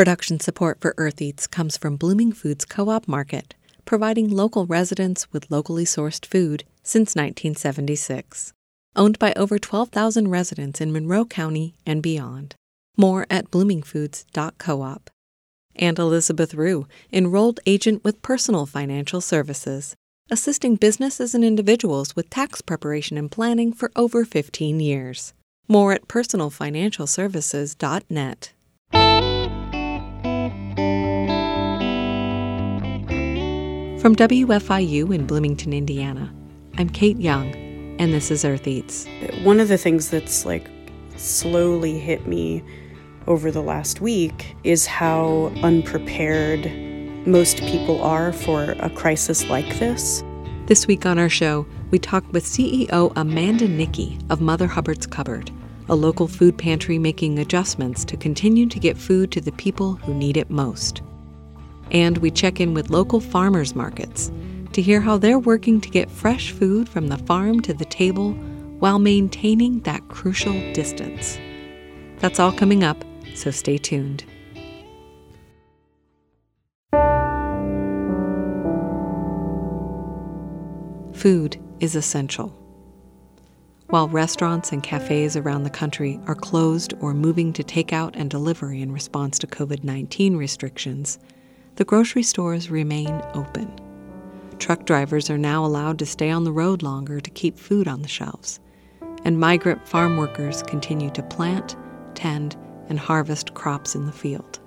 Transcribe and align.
Production 0.00 0.40
support 0.40 0.80
for 0.80 0.94
Earth 0.96 1.20
Eats 1.20 1.46
comes 1.46 1.76
from 1.76 1.98
Blooming 1.98 2.32
Foods 2.32 2.64
Co 2.64 2.88
op 2.88 3.06
Market, 3.06 3.54
providing 3.84 4.30
local 4.30 4.64
residents 4.64 5.30
with 5.30 5.50
locally 5.50 5.84
sourced 5.84 6.24
food 6.24 6.64
since 6.82 7.14
1976. 7.14 8.54
Owned 8.96 9.18
by 9.18 9.34
over 9.34 9.58
12,000 9.58 10.28
residents 10.28 10.80
in 10.80 10.90
Monroe 10.90 11.26
County 11.26 11.74
and 11.84 12.02
beyond. 12.02 12.54
More 12.96 13.26
at 13.28 13.50
bloomingfoods.coop. 13.50 15.10
And 15.76 15.98
Elizabeth 15.98 16.54
Rue, 16.54 16.86
enrolled 17.12 17.60
agent 17.66 18.02
with 18.02 18.22
Personal 18.22 18.64
Financial 18.64 19.20
Services, 19.20 19.96
assisting 20.30 20.76
businesses 20.76 21.34
and 21.34 21.44
individuals 21.44 22.16
with 22.16 22.30
tax 22.30 22.62
preparation 22.62 23.18
and 23.18 23.30
planning 23.30 23.70
for 23.70 23.92
over 23.94 24.24
15 24.24 24.80
years. 24.80 25.34
More 25.68 25.92
at 25.92 26.08
personalfinancialservices.net. 26.08 28.52
From 34.00 34.16
WFIU 34.16 35.14
in 35.14 35.26
Bloomington, 35.26 35.74
Indiana, 35.74 36.32
I'm 36.78 36.88
Kate 36.88 37.18
Young, 37.18 37.54
and 38.00 38.14
this 38.14 38.30
is 38.30 38.46
Earth 38.46 38.66
Eats. 38.66 39.06
One 39.42 39.60
of 39.60 39.68
the 39.68 39.76
things 39.76 40.08
that's 40.08 40.46
like 40.46 40.70
slowly 41.16 41.98
hit 41.98 42.26
me 42.26 42.64
over 43.26 43.50
the 43.50 43.60
last 43.60 44.00
week 44.00 44.56
is 44.64 44.86
how 44.86 45.52
unprepared 45.62 46.64
most 47.26 47.58
people 47.58 48.02
are 48.02 48.32
for 48.32 48.74
a 48.78 48.88
crisis 48.88 49.44
like 49.50 49.78
this. 49.78 50.24
This 50.64 50.86
week 50.86 51.04
on 51.04 51.18
our 51.18 51.28
show, 51.28 51.66
we 51.90 51.98
talked 51.98 52.32
with 52.32 52.46
CEO 52.46 53.12
Amanda 53.16 53.68
Nickey 53.68 54.18
of 54.30 54.40
Mother 54.40 54.66
Hubbard's 54.66 55.06
Cupboard, 55.06 55.50
a 55.90 55.94
local 55.94 56.26
food 56.26 56.56
pantry 56.56 56.98
making 56.98 57.38
adjustments 57.38 58.06
to 58.06 58.16
continue 58.16 58.64
to 58.64 58.80
get 58.80 58.96
food 58.96 59.30
to 59.32 59.42
the 59.42 59.52
people 59.52 59.96
who 59.96 60.14
need 60.14 60.38
it 60.38 60.48
most. 60.48 61.02
And 61.90 62.18
we 62.18 62.30
check 62.30 62.60
in 62.60 62.74
with 62.74 62.90
local 62.90 63.20
farmers 63.20 63.74
markets 63.74 64.30
to 64.72 64.82
hear 64.82 65.00
how 65.00 65.18
they're 65.18 65.38
working 65.38 65.80
to 65.80 65.90
get 65.90 66.10
fresh 66.10 66.52
food 66.52 66.88
from 66.88 67.08
the 67.08 67.18
farm 67.18 67.60
to 67.62 67.74
the 67.74 67.84
table 67.84 68.32
while 68.78 68.98
maintaining 68.98 69.80
that 69.80 70.08
crucial 70.08 70.54
distance. 70.72 71.38
That's 72.18 72.38
all 72.38 72.52
coming 72.52 72.84
up, 72.84 73.04
so 73.34 73.50
stay 73.50 73.78
tuned. 73.78 74.24
Food 81.14 81.60
is 81.80 81.96
essential. 81.96 82.56
While 83.88 84.08
restaurants 84.08 84.72
and 84.72 84.82
cafes 84.82 85.36
around 85.36 85.64
the 85.64 85.70
country 85.70 86.20
are 86.26 86.34
closed 86.34 86.94
or 87.00 87.12
moving 87.12 87.52
to 87.54 87.64
takeout 87.64 88.12
and 88.14 88.30
delivery 88.30 88.80
in 88.80 88.92
response 88.92 89.38
to 89.40 89.46
COVID 89.46 89.82
19 89.82 90.36
restrictions, 90.36 91.18
the 91.80 91.84
grocery 91.86 92.22
stores 92.22 92.70
remain 92.70 93.22
open. 93.32 93.72
Truck 94.58 94.84
drivers 94.84 95.30
are 95.30 95.38
now 95.38 95.64
allowed 95.64 95.98
to 95.98 96.04
stay 96.04 96.28
on 96.28 96.44
the 96.44 96.52
road 96.52 96.82
longer 96.82 97.22
to 97.22 97.30
keep 97.30 97.58
food 97.58 97.88
on 97.88 98.02
the 98.02 98.06
shelves, 98.06 98.60
and 99.24 99.40
migrant 99.40 99.88
farm 99.88 100.18
workers 100.18 100.62
continue 100.64 101.08
to 101.08 101.22
plant, 101.22 101.76
tend, 102.14 102.54
and 102.90 102.98
harvest 102.98 103.54
crops 103.54 103.94
in 103.94 104.04
the 104.04 104.12
field. 104.12 104.58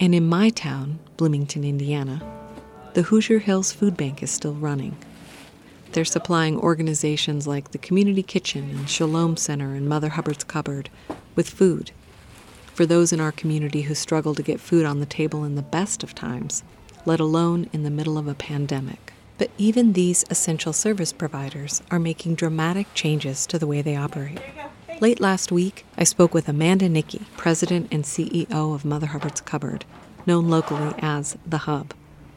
And 0.00 0.12
in 0.12 0.26
my 0.26 0.48
town, 0.48 0.98
Bloomington, 1.16 1.62
Indiana, 1.62 2.20
the 2.94 3.02
Hoosier 3.02 3.38
Hills 3.38 3.70
Food 3.70 3.96
Bank 3.96 4.20
is 4.20 4.32
still 4.32 4.54
running. 4.54 4.96
They're 5.92 6.04
supplying 6.04 6.58
organizations 6.58 7.46
like 7.46 7.70
the 7.70 7.78
Community 7.78 8.24
Kitchen 8.24 8.70
and 8.70 8.90
Shalom 8.90 9.36
Center 9.36 9.72
and 9.76 9.88
Mother 9.88 10.08
Hubbard's 10.08 10.42
Cupboard 10.42 10.90
with 11.36 11.48
food 11.48 11.92
for 12.76 12.84
those 12.84 13.10
in 13.10 13.20
our 13.20 13.32
community 13.32 13.80
who 13.80 13.94
struggle 13.94 14.34
to 14.34 14.42
get 14.42 14.60
food 14.60 14.84
on 14.84 15.00
the 15.00 15.06
table 15.06 15.44
in 15.44 15.54
the 15.54 15.62
best 15.62 16.02
of 16.02 16.14
times, 16.14 16.62
let 17.06 17.18
alone 17.18 17.70
in 17.72 17.84
the 17.84 17.90
middle 17.90 18.18
of 18.18 18.28
a 18.28 18.34
pandemic. 18.34 19.14
But 19.38 19.50
even 19.56 19.94
these 19.94 20.26
essential 20.28 20.74
service 20.74 21.10
providers 21.10 21.82
are 21.90 21.98
making 21.98 22.34
dramatic 22.34 22.86
changes 22.92 23.46
to 23.46 23.58
the 23.58 23.66
way 23.66 23.80
they 23.80 23.96
operate. 23.96 24.40
Late 25.00 25.20
last 25.20 25.50
week, 25.50 25.86
I 25.96 26.04
spoke 26.04 26.34
with 26.34 26.50
Amanda 26.50 26.86
Nickey, 26.90 27.22
President 27.38 27.88
and 27.90 28.04
CEO 28.04 28.74
of 28.74 28.84
Mother 28.84 29.06
Hubbard's 29.06 29.40
Cupboard, 29.40 29.86
known 30.26 30.50
locally 30.50 30.94
as 30.98 31.38
The 31.46 31.58
Hub, 31.58 31.94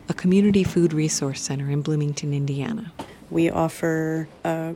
a 0.08 0.14
community 0.14 0.64
food 0.64 0.94
resource 0.94 1.42
center 1.42 1.70
in 1.70 1.82
Bloomington, 1.82 2.34
Indiana. 2.34 2.94
We 3.30 3.50
offer 3.50 4.30
a 4.46 4.74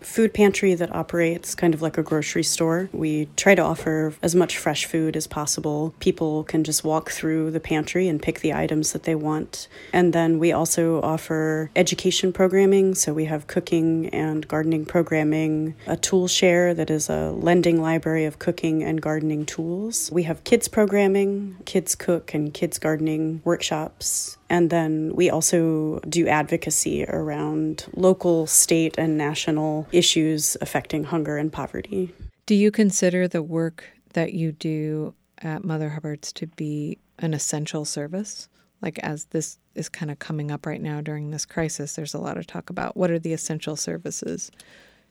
food 0.00 0.34
pantry 0.34 0.74
that 0.74 0.94
operates 0.94 1.54
kind 1.54 1.74
of 1.74 1.82
like 1.82 1.98
a 1.98 2.02
grocery 2.02 2.42
store. 2.42 2.88
We 2.92 3.28
try 3.36 3.54
to 3.54 3.62
offer 3.62 4.14
as 4.22 4.34
much 4.34 4.56
fresh 4.58 4.84
food 4.84 5.16
as 5.16 5.26
possible. 5.26 5.94
People 6.00 6.44
can 6.44 6.64
just 6.64 6.84
walk 6.84 7.10
through 7.10 7.50
the 7.50 7.60
pantry 7.60 8.08
and 8.08 8.20
pick 8.20 8.40
the 8.40 8.54
items 8.54 8.92
that 8.92 9.04
they 9.04 9.14
want. 9.14 9.68
And 9.92 10.12
then 10.12 10.38
we 10.38 10.52
also 10.52 11.00
offer 11.02 11.70
education 11.76 12.32
programming. 12.32 12.94
So 12.94 13.12
we 13.12 13.26
have 13.26 13.46
cooking 13.46 14.08
and 14.10 14.46
gardening 14.46 14.84
programming, 14.86 15.74
a 15.86 15.96
tool 15.96 16.28
share 16.28 16.74
that 16.74 16.90
is 16.90 17.08
a 17.08 17.30
lending 17.30 17.80
library 17.80 18.24
of 18.24 18.38
cooking 18.38 18.82
and 18.82 19.00
gardening 19.00 19.46
tools. 19.46 20.10
We 20.12 20.24
have 20.24 20.44
kids 20.44 20.68
programming, 20.68 21.56
kids 21.64 21.94
cook 21.94 22.34
and 22.34 22.52
kids 22.52 22.78
gardening 22.78 23.42
workshops 23.44 24.38
and 24.50 24.70
then 24.70 25.14
we 25.14 25.30
also 25.30 26.00
do 26.08 26.26
advocacy 26.26 27.04
around 27.04 27.86
local, 27.94 28.46
state, 28.46 28.96
and 28.98 29.18
national 29.18 29.86
issues 29.92 30.56
affecting 30.60 31.04
hunger 31.04 31.36
and 31.36 31.52
poverty. 31.52 32.14
Do 32.46 32.54
you 32.54 32.70
consider 32.70 33.28
the 33.28 33.42
work 33.42 33.84
that 34.14 34.32
you 34.32 34.52
do 34.52 35.14
at 35.38 35.64
Mother 35.64 35.90
Hubbard's 35.90 36.32
to 36.34 36.46
be 36.46 36.98
an 37.18 37.34
essential 37.34 37.84
service? 37.84 38.48
Like, 38.80 38.98
as 39.00 39.26
this 39.26 39.58
is 39.74 39.88
kind 39.88 40.10
of 40.10 40.18
coming 40.18 40.50
up 40.50 40.64
right 40.64 40.80
now 40.80 41.00
during 41.00 41.30
this 41.30 41.44
crisis, 41.44 41.94
there's 41.94 42.14
a 42.14 42.18
lot 42.18 42.38
of 42.38 42.46
talk 42.46 42.70
about 42.70 42.96
what 42.96 43.10
are 43.10 43.18
the 43.18 43.32
essential 43.32 43.76
services. 43.76 44.50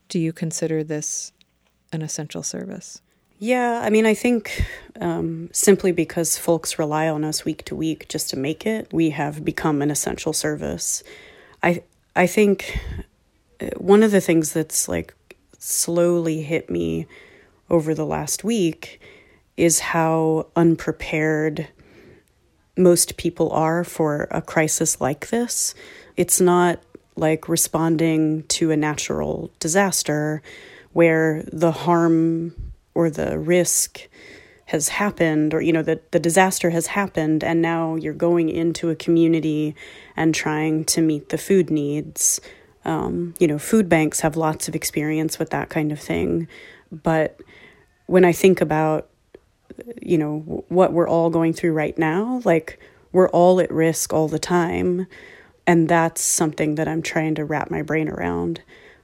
Do 0.10 0.20
you 0.20 0.34
consider 0.34 0.84
this 0.84 1.32
an 1.92 2.02
essential 2.02 2.44
service? 2.44 3.02
Yeah, 3.40 3.82
I 3.84 3.90
mean, 3.92 4.06
I 4.06 4.16
think 4.16 4.66
um, 5.00 5.50
simply 5.54 5.92
because 5.92 6.38
folks 6.38 6.80
rely 6.80 7.08
on 7.08 7.24
us 7.24 7.46
week 7.46 7.64
to 7.66 7.76
week 7.76 8.08
just 8.10 8.32
to 8.32 8.38
make 8.38 8.66
it, 8.66 8.92
we 8.92 9.12
have 9.12 9.46
become 9.46 9.82
an 9.82 9.92
essential 9.92 10.34
service. 10.34 11.04
I 11.62 11.84
I 12.16 12.26
think 12.26 12.80
uh, 13.62 13.68
one 13.78 14.02
of 14.02 14.10
the 14.12 14.22
things 14.22 14.54
that's 14.54 14.88
like 14.88 15.14
slowly 15.60 16.42
hit 16.42 16.70
me 16.70 17.06
over 17.70 17.94
the 17.94 18.06
last 18.06 18.44
week 18.44 19.00
is 19.56 19.80
how 19.80 20.48
unprepared 20.56 21.68
most 22.76 23.18
people 23.18 23.52
are 23.52 23.84
for 23.84 24.28
a 24.32 24.42
crisis 24.42 25.00
like 25.00 25.30
this. 25.30 25.76
It's 26.16 26.42
not 26.42 26.82
like 27.16 27.50
responding 27.50 28.44
to 28.44 28.72
a 28.72 28.78
natural 28.78 29.52
disaster 29.60 30.42
where 30.94 31.44
the 31.52 31.72
harm 31.72 32.56
or 32.98 33.12
the 33.12 33.38
risk 33.38 34.08
has 34.66 34.90
happened 34.90 35.54
or 35.54 35.62
you 35.62 35.72
know 35.72 35.84
the, 35.84 36.02
the 36.10 36.20
disaster 36.20 36.72
has 36.72 36.88
happened 36.88 37.44
and 37.44 37.62
now 37.62 37.94
you're 37.94 38.12
going 38.12 38.50
into 38.50 38.90
a 38.90 38.96
community 38.96 39.76
and 40.16 40.34
trying 40.34 40.84
to 40.84 41.00
meet 41.00 41.30
the 41.30 41.38
food 41.38 41.70
needs. 41.70 42.42
Um, 42.84 43.36
you 43.40 43.48
know 43.48 43.60
food 43.60 43.88
banks 43.88 44.22
have 44.22 44.36
lots 44.36 44.68
of 44.68 44.74
experience 44.74 45.38
with 45.38 45.52
that 45.52 45.70
kind 45.70 45.92
of 45.92 46.00
thing. 46.00 46.48
But 46.92 47.40
when 48.08 48.26
i 48.26 48.32
think 48.32 48.62
about 48.62 49.10
you 50.02 50.18
know 50.18 50.64
what 50.70 50.92
we're 50.92 51.08
all 51.08 51.30
going 51.30 51.54
through 51.54 51.74
right 51.74 51.98
now 51.98 52.42
like 52.46 52.80
we're 53.12 53.30
all 53.30 53.60
at 53.60 53.72
risk 53.72 54.12
all 54.12 54.28
the 54.28 54.40
time. 54.40 55.08
And 55.68 55.88
that's 55.88 56.22
something 56.22 56.76
that 56.76 56.88
i'm 56.88 57.04
trying 57.04 57.36
to 57.36 57.46
wrap 57.46 57.70
my 57.70 57.84
brain 57.84 58.10
around. 58.10 58.62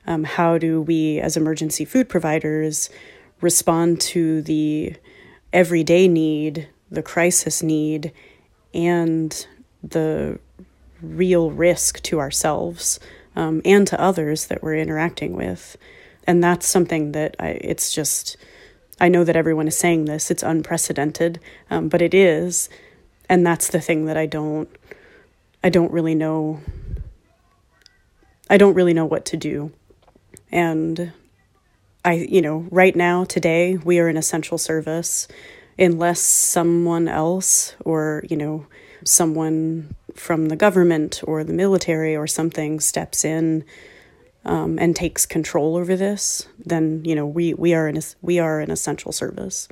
Um, 0.07 0.23
how 0.23 0.57
do 0.57 0.81
we 0.81 1.19
as 1.19 1.37
emergency 1.37 1.85
food 1.85 2.09
providers 2.09 2.89
respond 3.43 3.99
to 3.99 4.41
the 4.41 4.95
everyday 5.51 6.07
need, 6.07 6.69
the 6.89 7.03
crisis 7.03 7.61
need, 7.61 8.11
and 8.73 9.45
the 9.83 10.39
real 11.01 11.51
risk 11.51 12.01
to 12.03 12.19
ourselves 12.19 12.99
um, 13.35 13.61
and 13.65 13.85
to 13.87 13.99
others 13.99 14.47
that 14.47 14.63
we're 14.63 14.77
interacting 14.77 15.35
with. 15.35 15.75
And 16.25 16.41
that's 16.41 16.65
something 16.65 17.11
that 17.11 17.35
I, 17.37 17.49
it's 17.49 17.93
just, 17.93 18.37
I 18.99 19.09
know 19.09 19.25
that 19.25 19.35
everyone 19.35 19.67
is 19.67 19.77
saying 19.77 20.05
this, 20.05 20.31
it's 20.31 20.43
unprecedented, 20.43 21.39
um, 21.69 21.89
but 21.89 22.01
it 22.01 22.13
is. 22.13 22.69
And 23.27 23.45
that's 23.45 23.67
the 23.67 23.81
thing 23.81 24.05
that 24.05 24.15
I 24.15 24.25
don't, 24.25 24.69
I 25.63 25.69
don't 25.69 25.91
really 25.91 26.15
know, 26.15 26.61
I 28.49 28.57
don't 28.57 28.75
really 28.75 28.93
know 28.93 29.05
what 29.05 29.25
to 29.25 29.37
do. 29.37 29.71
And 30.51 31.11
I, 32.05 32.13
you 32.13 32.41
know, 32.41 32.67
right 32.69 32.95
now, 32.95 33.23
today, 33.23 33.77
we 33.77 33.99
are 33.99 34.07
an 34.07 34.17
essential 34.17 34.57
service 34.57 35.27
unless 35.79 36.19
someone 36.19 37.07
else 37.07 37.75
or, 37.85 38.23
you 38.29 38.35
know, 38.35 38.67
someone 39.05 39.95
from 40.13 40.49
the 40.49 40.55
government 40.55 41.21
or 41.23 41.43
the 41.43 41.53
military 41.53 42.15
or 42.15 42.27
something 42.27 42.79
steps 42.79 43.25
in 43.25 43.63
um, 44.45 44.77
and 44.79 44.95
takes 44.95 45.25
control 45.25 45.77
over 45.77 45.95
this, 45.95 46.47
then, 46.59 47.03
you 47.05 47.15
know, 47.15 47.25
we, 47.25 47.53
we, 47.53 47.73
are 47.73 47.87
an, 47.87 47.99
we 48.21 48.39
are 48.39 48.59
an 48.59 48.69
essential 48.69 49.11
service. 49.11 49.67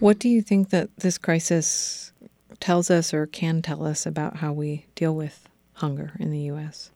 What 0.00 0.18
do 0.18 0.28
you 0.28 0.42
think 0.42 0.70
that 0.70 0.90
this 0.98 1.18
crisis 1.18 2.12
tells 2.58 2.90
us 2.90 3.14
or 3.14 3.26
can 3.26 3.62
tell 3.62 3.86
us 3.86 4.04
about 4.06 4.36
how 4.36 4.52
we 4.52 4.86
deal 4.94 5.14
with 5.14 5.48
hunger 5.74 6.12
in 6.18 6.30
the 6.30 6.40
US? 6.52 6.90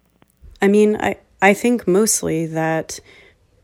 I 0.60 0.68
mean, 0.68 0.96
I, 0.96 1.18
I 1.40 1.54
think 1.54 1.86
mostly 1.86 2.46
that 2.46 2.98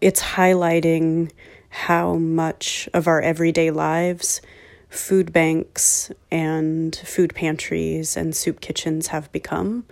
it's 0.01 0.23
highlighting 0.23 1.31
how 1.69 2.15
much 2.15 2.89
of 2.93 3.07
our 3.07 3.21
everyday 3.21 3.71
lives 3.71 4.41
food 4.89 5.33
banks 5.33 6.11
and 6.33 6.97
food 6.97 7.33
pantries 7.35 8.17
and 8.17 8.35
soup 8.35 8.61
kitchens 8.61 9.09
have 9.09 9.31
become. 9.31 9.85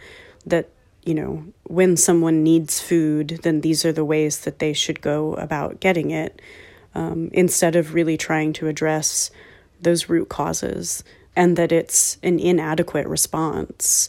That, 0.44 0.68
you 1.04 1.14
know, 1.14 1.44
when 1.64 1.96
someone 1.96 2.42
needs 2.42 2.80
food, 2.80 3.40
then 3.42 3.60
these 3.60 3.84
are 3.84 3.92
the 3.92 4.04
ways 4.04 4.40
that 4.40 4.58
they 4.58 4.72
should 4.72 5.00
go 5.00 5.34
about 5.34 5.78
getting 5.78 6.10
it 6.10 6.42
um, 6.94 7.30
instead 7.32 7.76
of 7.76 7.94
really 7.94 8.16
trying 8.16 8.52
to 8.54 8.66
address 8.66 9.30
those 9.80 10.08
root 10.08 10.28
causes 10.28 11.04
and 11.36 11.56
that 11.56 11.70
it's 11.70 12.18
an 12.24 12.40
inadequate 12.40 13.06
response 13.06 14.08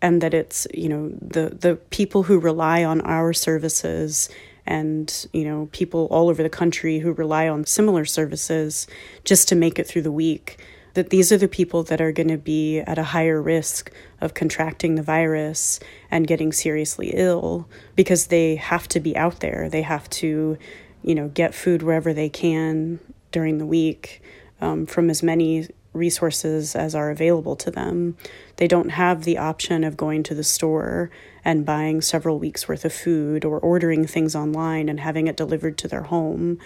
and 0.00 0.20
that 0.20 0.32
it's 0.32 0.66
you 0.72 0.88
know 0.88 1.08
the 1.20 1.48
the 1.48 1.76
people 1.90 2.22
who 2.24 2.38
rely 2.38 2.84
on 2.84 3.00
our 3.00 3.32
services 3.32 4.28
and 4.66 5.26
you 5.32 5.44
know 5.44 5.68
people 5.72 6.06
all 6.10 6.28
over 6.28 6.42
the 6.42 6.48
country 6.48 6.98
who 6.98 7.12
rely 7.12 7.48
on 7.48 7.64
similar 7.64 8.04
services 8.04 8.86
just 9.24 9.48
to 9.48 9.54
make 9.54 9.78
it 9.78 9.86
through 9.86 10.02
the 10.02 10.12
week 10.12 10.62
that 10.94 11.10
these 11.10 11.30
are 11.30 11.36
the 11.36 11.48
people 11.48 11.82
that 11.82 12.00
are 12.00 12.12
going 12.12 12.28
to 12.28 12.38
be 12.38 12.78
at 12.80 12.98
a 12.98 13.02
higher 13.04 13.40
risk 13.42 13.92
of 14.22 14.32
contracting 14.32 14.94
the 14.94 15.02
virus 15.02 15.78
and 16.10 16.26
getting 16.26 16.52
seriously 16.52 17.12
ill 17.14 17.68
because 17.94 18.28
they 18.28 18.56
have 18.56 18.88
to 18.88 19.00
be 19.00 19.16
out 19.16 19.40
there 19.40 19.68
they 19.68 19.82
have 19.82 20.08
to 20.10 20.56
you 21.02 21.14
know 21.14 21.28
get 21.28 21.54
food 21.54 21.82
wherever 21.82 22.12
they 22.12 22.28
can 22.28 22.98
during 23.30 23.58
the 23.58 23.66
week 23.66 24.22
um, 24.60 24.86
from 24.86 25.10
as 25.10 25.22
many 25.22 25.68
resources 25.96 26.76
as 26.76 26.94
are 26.94 27.10
available 27.10 27.56
to 27.56 27.70
them. 27.70 28.16
They 28.56 28.68
don't 28.68 28.90
have 28.90 29.24
the 29.24 29.38
option 29.38 29.82
of 29.82 29.96
going 29.96 30.22
to 30.24 30.34
the 30.34 30.44
store 30.44 31.10
and 31.46 31.64
buying 31.64 32.00
several 32.00 32.40
weeks 32.40 32.66
worth 32.66 32.84
of 32.84 32.92
food 32.92 33.44
or 33.44 33.60
ordering 33.60 34.04
things 34.04 34.34
online 34.34 34.88
and 34.88 34.98
having 34.98 35.28
it 35.28 35.36
delivered 35.36 35.78
to 35.78 35.86
their 35.86 36.02
home. 36.02 36.58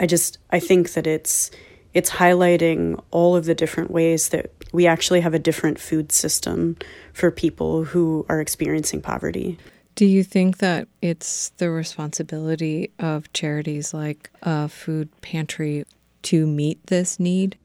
I 0.00 0.06
just 0.06 0.38
I 0.50 0.58
think 0.58 0.94
that 0.94 1.06
it's 1.06 1.52
it's 1.94 2.10
highlighting 2.10 3.00
all 3.12 3.36
of 3.36 3.44
the 3.44 3.54
different 3.54 3.92
ways 3.92 4.30
that 4.30 4.50
we 4.72 4.88
actually 4.88 5.20
have 5.20 5.32
a 5.32 5.38
different 5.38 5.78
food 5.78 6.10
system 6.10 6.76
for 7.12 7.30
people 7.30 7.84
who 7.84 8.26
are 8.28 8.40
experiencing 8.40 9.00
poverty. 9.00 9.58
Do 9.94 10.06
you 10.06 10.24
think 10.24 10.58
that 10.58 10.88
it's 11.00 11.50
the 11.58 11.70
responsibility 11.70 12.92
of 12.98 13.32
charities 13.32 13.94
like 13.94 14.28
a 14.42 14.68
food 14.68 15.08
pantry 15.20 15.84
to 16.22 16.48
meet 16.48 16.84
this 16.88 17.20
need? 17.20 17.56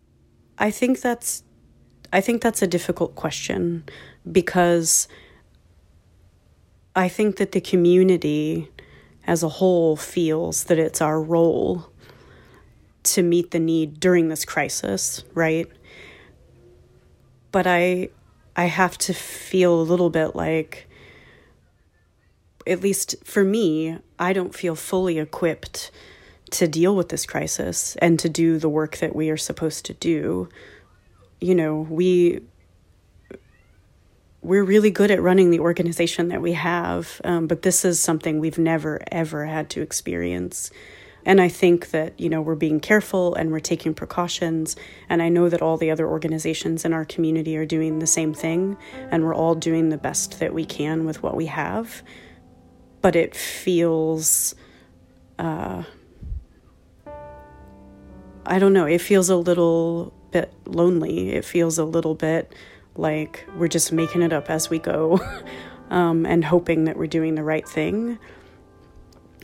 I 0.59 0.69
think 0.69 1.01
that's 1.01 1.43
I 2.13 2.21
think 2.21 2.43
that's 2.43 2.61
a 2.61 2.67
difficult 2.67 3.15
question 3.15 3.83
because 4.31 5.07
I 6.95 7.09
think 7.09 7.37
that 7.37 7.51
the 7.51 7.61
community 7.61 8.71
as 9.27 9.43
a 9.43 9.49
whole 9.49 9.95
feels 9.95 10.65
that 10.65 10.79
it's 10.79 11.01
our 11.01 11.21
role 11.21 11.89
to 13.03 13.21
meet 13.21 13.51
the 13.51 13.59
need 13.59 13.99
during 13.99 14.29
this 14.29 14.45
crisis, 14.45 15.23
right? 15.33 15.67
But 17.51 17.67
I 17.67 18.09
I 18.55 18.65
have 18.65 18.97
to 18.99 19.13
feel 19.13 19.79
a 19.79 19.83
little 19.83 20.09
bit 20.09 20.35
like 20.35 20.87
at 22.67 22.81
least 22.81 23.15
for 23.23 23.43
me, 23.43 23.99
I 24.17 24.33
don't 24.33 24.55
feel 24.55 24.75
fully 24.75 25.19
equipped 25.19 25.91
to 26.51 26.67
deal 26.67 26.95
with 26.95 27.09
this 27.09 27.25
crisis 27.25 27.95
and 27.97 28.17
to 28.19 28.29
do 28.29 28.57
the 28.57 28.69
work 28.69 28.97
that 28.97 29.15
we 29.15 29.29
are 29.29 29.37
supposed 29.37 29.85
to 29.85 29.93
do. 29.93 30.49
You 31.41 31.53
know, 31.53 31.81
we 31.81 32.41
we're 34.45 34.63
really 34.63 34.91
good 34.91 35.11
at 35.11 35.21
running 35.21 35.49
the 35.49 35.59
organization 35.59 36.27
that 36.29 36.41
we 36.41 36.53
have, 36.53 37.19
um, 37.23 37.47
but 37.47 37.63
this 37.63 37.83
is 37.83 37.99
something 37.99 38.39
we've 38.39 38.59
never 38.59 39.01
ever 39.11 39.45
had 39.45 39.69
to 39.71 39.81
experience. 39.81 40.71
And 41.27 41.41
I 41.41 41.49
think 41.49 41.89
that, 41.89 42.19
you 42.19 42.29
know, 42.29 42.39
we're 42.39 42.53
being 42.53 42.79
careful 42.79 43.33
and 43.33 43.51
we're 43.51 43.59
taking 43.59 43.95
precautions. 43.95 44.75
And 45.09 45.23
I 45.23 45.29
know 45.29 45.49
that 45.49 45.59
all 45.59 45.75
the 45.75 45.89
other 45.89 46.07
organizations 46.07 46.85
in 46.85 46.93
our 46.93 47.03
community 47.03 47.57
are 47.57 47.65
doing 47.65 47.97
the 47.97 48.05
same 48.05 48.31
thing. 48.31 48.77
And 49.09 49.23
we're 49.23 49.33
all 49.33 49.55
doing 49.55 49.89
the 49.89 49.97
best 49.97 50.39
that 50.39 50.53
we 50.53 50.65
can 50.65 51.03
with 51.03 51.23
what 51.23 51.35
we 51.35 51.47
have. 51.47 52.03
But 53.01 53.15
it 53.15 53.35
feels 53.35 54.53
uh, 55.39 55.81
I 58.45 58.59
don't 58.59 58.73
know, 58.73 58.85
it 58.85 59.01
feels 59.01 59.29
a 59.29 59.35
little 59.35 60.13
bit 60.29 60.53
lonely. 60.65 61.31
It 61.31 61.45
feels 61.45 61.77
a 61.77 61.85
little 61.85 62.13
bit 62.13 62.53
like 62.95 63.47
we're 63.57 63.67
just 63.67 63.91
making 63.91 64.21
it 64.21 64.33
up 64.33 64.49
as 64.49 64.69
we 64.69 64.79
go 64.79 65.19
um, 65.89 66.25
and 66.25 66.43
hoping 66.45 66.85
that 66.85 66.97
we're 66.97 67.07
doing 67.07 67.35
the 67.35 67.43
right 67.43 67.67
thing. 67.67 68.19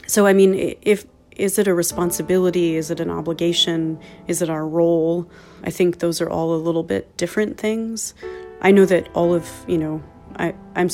So, 0.07 0.25
I 0.25 0.33
mean, 0.33 0.77
if 0.81 1.05
is 1.35 1.57
it 1.57 1.67
a 1.67 1.73
responsibility? 1.73 2.75
Is 2.75 2.91
it 2.91 2.99
an 2.99 3.09
obligation? 3.09 3.99
Is 4.27 4.41
it 4.41 4.49
our 4.49 4.67
role? 4.67 5.29
I 5.63 5.69
think 5.69 5.99
those 5.99 6.21
are 6.21 6.29
all 6.29 6.53
a 6.53 6.57
little 6.57 6.83
bit 6.83 7.15
different 7.17 7.57
things. 7.57 8.13
I 8.61 8.71
know 8.71 8.85
that 8.85 9.09
all 9.13 9.33
of, 9.33 9.49
you 9.67 9.77
know, 9.77 10.03
I, 10.35 10.53
I'm 10.75 10.89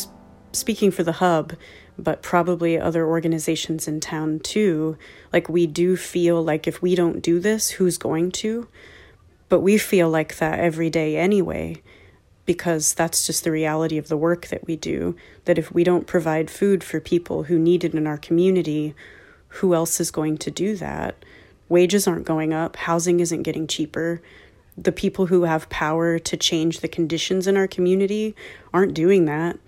speaking 0.54 0.92
for 0.92 1.04
the 1.04 1.14
hub 1.14 1.56
but 1.98 2.22
probably 2.22 2.80
other 2.80 3.06
organizations 3.06 3.88
in 3.88 4.00
town 4.00 4.40
too. 4.40 4.98
Like, 5.34 5.50
we 5.50 5.66
do 5.66 5.98
feel 5.98 6.44
like 6.44 6.68
if 6.68 6.82
we 6.82 6.96
don't 6.96 7.22
do 7.22 7.40
this, 7.40 7.72
who's 7.72 7.98
going 7.98 8.32
to? 8.34 8.68
But 9.50 9.62
we 9.62 9.78
feel 9.78 10.10
like 10.10 10.38
that 10.38 10.60
every 10.60 10.90
day 10.90 11.18
anyway, 11.18 11.82
because 12.48 12.94
that's 12.94 13.28
just 13.28 13.44
the 13.44 13.52
reality 13.52 14.00
of 14.00 14.08
the 14.08 14.18
work 14.18 14.48
that 14.48 14.66
we 14.66 14.76
do. 14.76 15.16
That 15.46 15.60
if 15.60 15.72
we 15.72 15.84
don't 15.84 16.08
provide 16.08 16.50
food 16.50 16.84
for 16.84 17.00
people 17.00 17.44
who 17.44 17.60
need 17.60 17.84
it 17.84 17.94
in 17.94 18.08
our 18.08 18.18
community, 18.18 18.96
who 19.50 19.76
else 19.76 20.00
is 20.00 20.10
going 20.10 20.40
to 20.40 20.50
do 20.50 20.76
that? 20.78 21.24
Wages 21.70 22.08
aren't 22.08 22.26
going 22.26 22.54
up, 22.54 22.78
housing 22.78 23.20
isn't 23.20 23.44
getting 23.44 23.68
cheaper. 23.68 24.22
The 24.78 24.94
people 24.94 25.26
who 25.26 25.44
have 25.44 25.70
power 25.70 26.18
to 26.18 26.38
change 26.38 26.80
the 26.80 26.88
conditions 26.88 27.48
in 27.48 27.58
our 27.58 27.68
community 27.68 28.34
aren't 28.74 28.94
doing 28.94 29.26
that. 29.26 29.60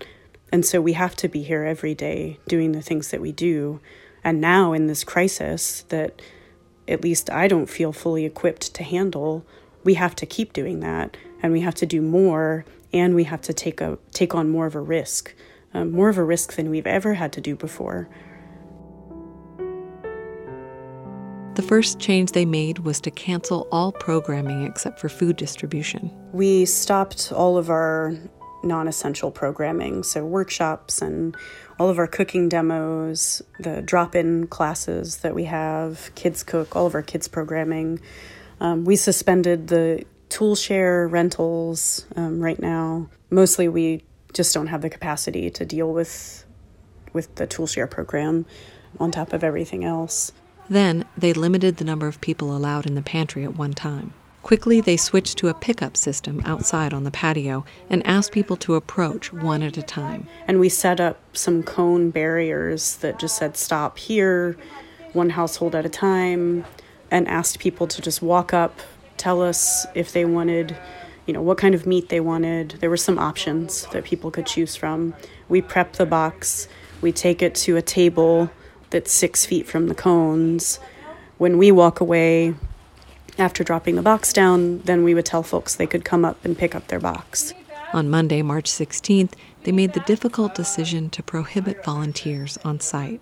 And 0.50 0.64
so 0.64 0.80
we 0.80 0.94
have 0.94 1.14
to 1.16 1.28
be 1.28 1.42
here 1.42 1.64
every 1.64 1.94
day 1.94 2.38
doing 2.48 2.72
the 2.72 2.82
things 2.82 3.10
that 3.10 3.20
we 3.20 3.30
do. 3.30 3.80
And 4.24 4.40
now 4.40 4.72
in 4.72 4.86
this 4.86 5.04
crisis 5.04 5.82
that 5.90 6.22
at 6.88 7.02
least 7.02 7.28
I 7.28 7.46
don't 7.46 7.66
feel 7.66 7.92
fully 7.92 8.24
equipped 8.24 8.74
to 8.74 8.82
handle, 8.82 9.44
we 9.84 9.94
have 9.94 10.16
to 10.16 10.26
keep 10.26 10.54
doing 10.54 10.80
that 10.80 11.16
and 11.42 11.52
we 11.52 11.60
have 11.60 11.74
to 11.76 11.86
do 11.86 12.02
more 12.02 12.64
and 12.92 13.14
we 13.14 13.24
have 13.24 13.40
to 13.42 13.52
take 13.52 13.80
a 13.80 13.98
take 14.12 14.34
on 14.34 14.48
more 14.48 14.66
of 14.66 14.74
a 14.74 14.80
risk, 14.80 15.34
um, 15.74 15.92
more 15.92 16.08
of 16.08 16.18
a 16.18 16.24
risk 16.24 16.54
than 16.54 16.70
we've 16.70 16.86
ever 16.86 17.14
had 17.14 17.32
to 17.32 17.40
do 17.40 17.54
before. 17.54 18.08
The 21.54 21.62
first 21.62 21.98
change 21.98 22.32
they 22.32 22.46
made 22.46 22.80
was 22.80 23.00
to 23.02 23.10
cancel 23.10 23.68
all 23.70 23.92
programming 23.92 24.64
except 24.64 24.98
for 24.98 25.08
food 25.08 25.36
distribution. 25.36 26.10
We 26.32 26.64
stopped 26.64 27.32
all 27.32 27.58
of 27.58 27.70
our 27.70 28.14
non 28.62 28.88
essential 28.88 29.30
programming. 29.30 30.02
So, 30.02 30.24
workshops 30.24 31.02
and 31.02 31.36
all 31.78 31.88
of 31.88 31.98
our 31.98 32.06
cooking 32.06 32.48
demos, 32.48 33.42
the 33.58 33.82
drop 33.82 34.14
in 34.14 34.46
classes 34.46 35.18
that 35.18 35.34
we 35.34 35.44
have, 35.44 36.10
Kids 36.14 36.42
Cook, 36.42 36.76
all 36.76 36.86
of 36.86 36.94
our 36.94 37.02
kids 37.02 37.28
programming. 37.28 38.00
Um, 38.60 38.84
we 38.84 38.96
suspended 38.96 39.68
the 39.68 40.04
tool 40.30 40.54
share 40.54 41.06
rentals 41.06 42.06
um, 42.16 42.40
right 42.40 42.58
now. 42.58 43.10
Mostly, 43.28 43.68
we 43.68 44.02
just 44.32 44.54
don't 44.54 44.68
have 44.68 44.80
the 44.80 44.90
capacity 44.90 45.50
to 45.50 45.64
deal 45.66 45.92
with 45.92 46.46
with 47.12 47.34
the 47.34 47.46
tool 47.46 47.66
share 47.66 47.88
program 47.88 48.46
on 48.98 49.10
top 49.10 49.32
of 49.32 49.42
everything 49.44 49.84
else. 49.84 50.32
Then 50.68 51.04
they 51.16 51.32
limited 51.32 51.76
the 51.76 51.84
number 51.84 52.06
of 52.06 52.20
people 52.20 52.56
allowed 52.56 52.86
in 52.86 52.94
the 52.94 53.02
pantry 53.02 53.44
at 53.44 53.56
one 53.56 53.72
time. 53.72 54.14
Quickly, 54.42 54.80
they 54.80 54.96
switched 54.96 55.36
to 55.38 55.48
a 55.48 55.54
pickup 55.54 55.96
system 55.96 56.40
outside 56.46 56.94
on 56.94 57.04
the 57.04 57.10
patio 57.10 57.64
and 57.90 58.06
asked 58.06 58.32
people 58.32 58.56
to 58.58 58.74
approach 58.74 59.32
one 59.32 59.62
at 59.62 59.76
a 59.76 59.82
time. 59.82 60.28
And 60.46 60.60
we 60.60 60.68
set 60.68 60.98
up 61.00 61.18
some 61.36 61.62
cone 61.62 62.10
barriers 62.10 62.96
that 62.98 63.18
just 63.18 63.36
said, 63.36 63.56
stop 63.56 63.98
here, 63.98 64.56
one 65.12 65.30
household 65.30 65.74
at 65.74 65.84
a 65.84 65.90
time, 65.90 66.64
and 67.10 67.28
asked 67.28 67.58
people 67.58 67.86
to 67.88 68.00
just 68.00 68.22
walk 68.22 68.54
up, 68.54 68.80
tell 69.20 69.42
us 69.42 69.86
if 69.94 70.12
they 70.12 70.24
wanted, 70.24 70.76
you 71.26 71.34
know, 71.34 71.42
what 71.42 71.58
kind 71.58 71.74
of 71.74 71.86
meat 71.86 72.08
they 72.08 72.20
wanted. 72.20 72.70
There 72.80 72.90
were 72.90 72.96
some 72.96 73.18
options 73.18 73.86
that 73.92 74.04
people 74.04 74.30
could 74.30 74.46
choose 74.46 74.74
from. 74.74 75.14
We 75.48 75.60
prep 75.60 75.92
the 75.92 76.06
box, 76.06 76.66
we 77.02 77.12
take 77.12 77.42
it 77.42 77.54
to 77.66 77.76
a 77.76 77.82
table 77.82 78.50
that's 78.88 79.12
six 79.12 79.44
feet 79.46 79.66
from 79.66 79.88
the 79.88 79.94
cones. 79.94 80.80
When 81.38 81.58
we 81.58 81.70
walk 81.70 82.00
away, 82.00 82.54
after 83.38 83.62
dropping 83.62 83.96
the 83.96 84.02
box 84.02 84.32
down, 84.32 84.80
then 84.80 85.04
we 85.04 85.14
would 85.14 85.26
tell 85.26 85.42
folks 85.42 85.76
they 85.76 85.86
could 85.86 86.04
come 86.04 86.24
up 86.24 86.42
and 86.44 86.58
pick 86.58 86.74
up 86.74 86.88
their 86.88 86.98
box. 86.98 87.54
On 87.92 88.08
Monday, 88.08 88.42
March 88.42 88.70
16th, 88.70 89.32
they 89.64 89.72
made 89.72 89.92
the 89.92 90.00
difficult 90.00 90.54
decision 90.54 91.10
to 91.10 91.22
prohibit 91.22 91.84
volunteers 91.84 92.58
on 92.64 92.80
site. 92.80 93.20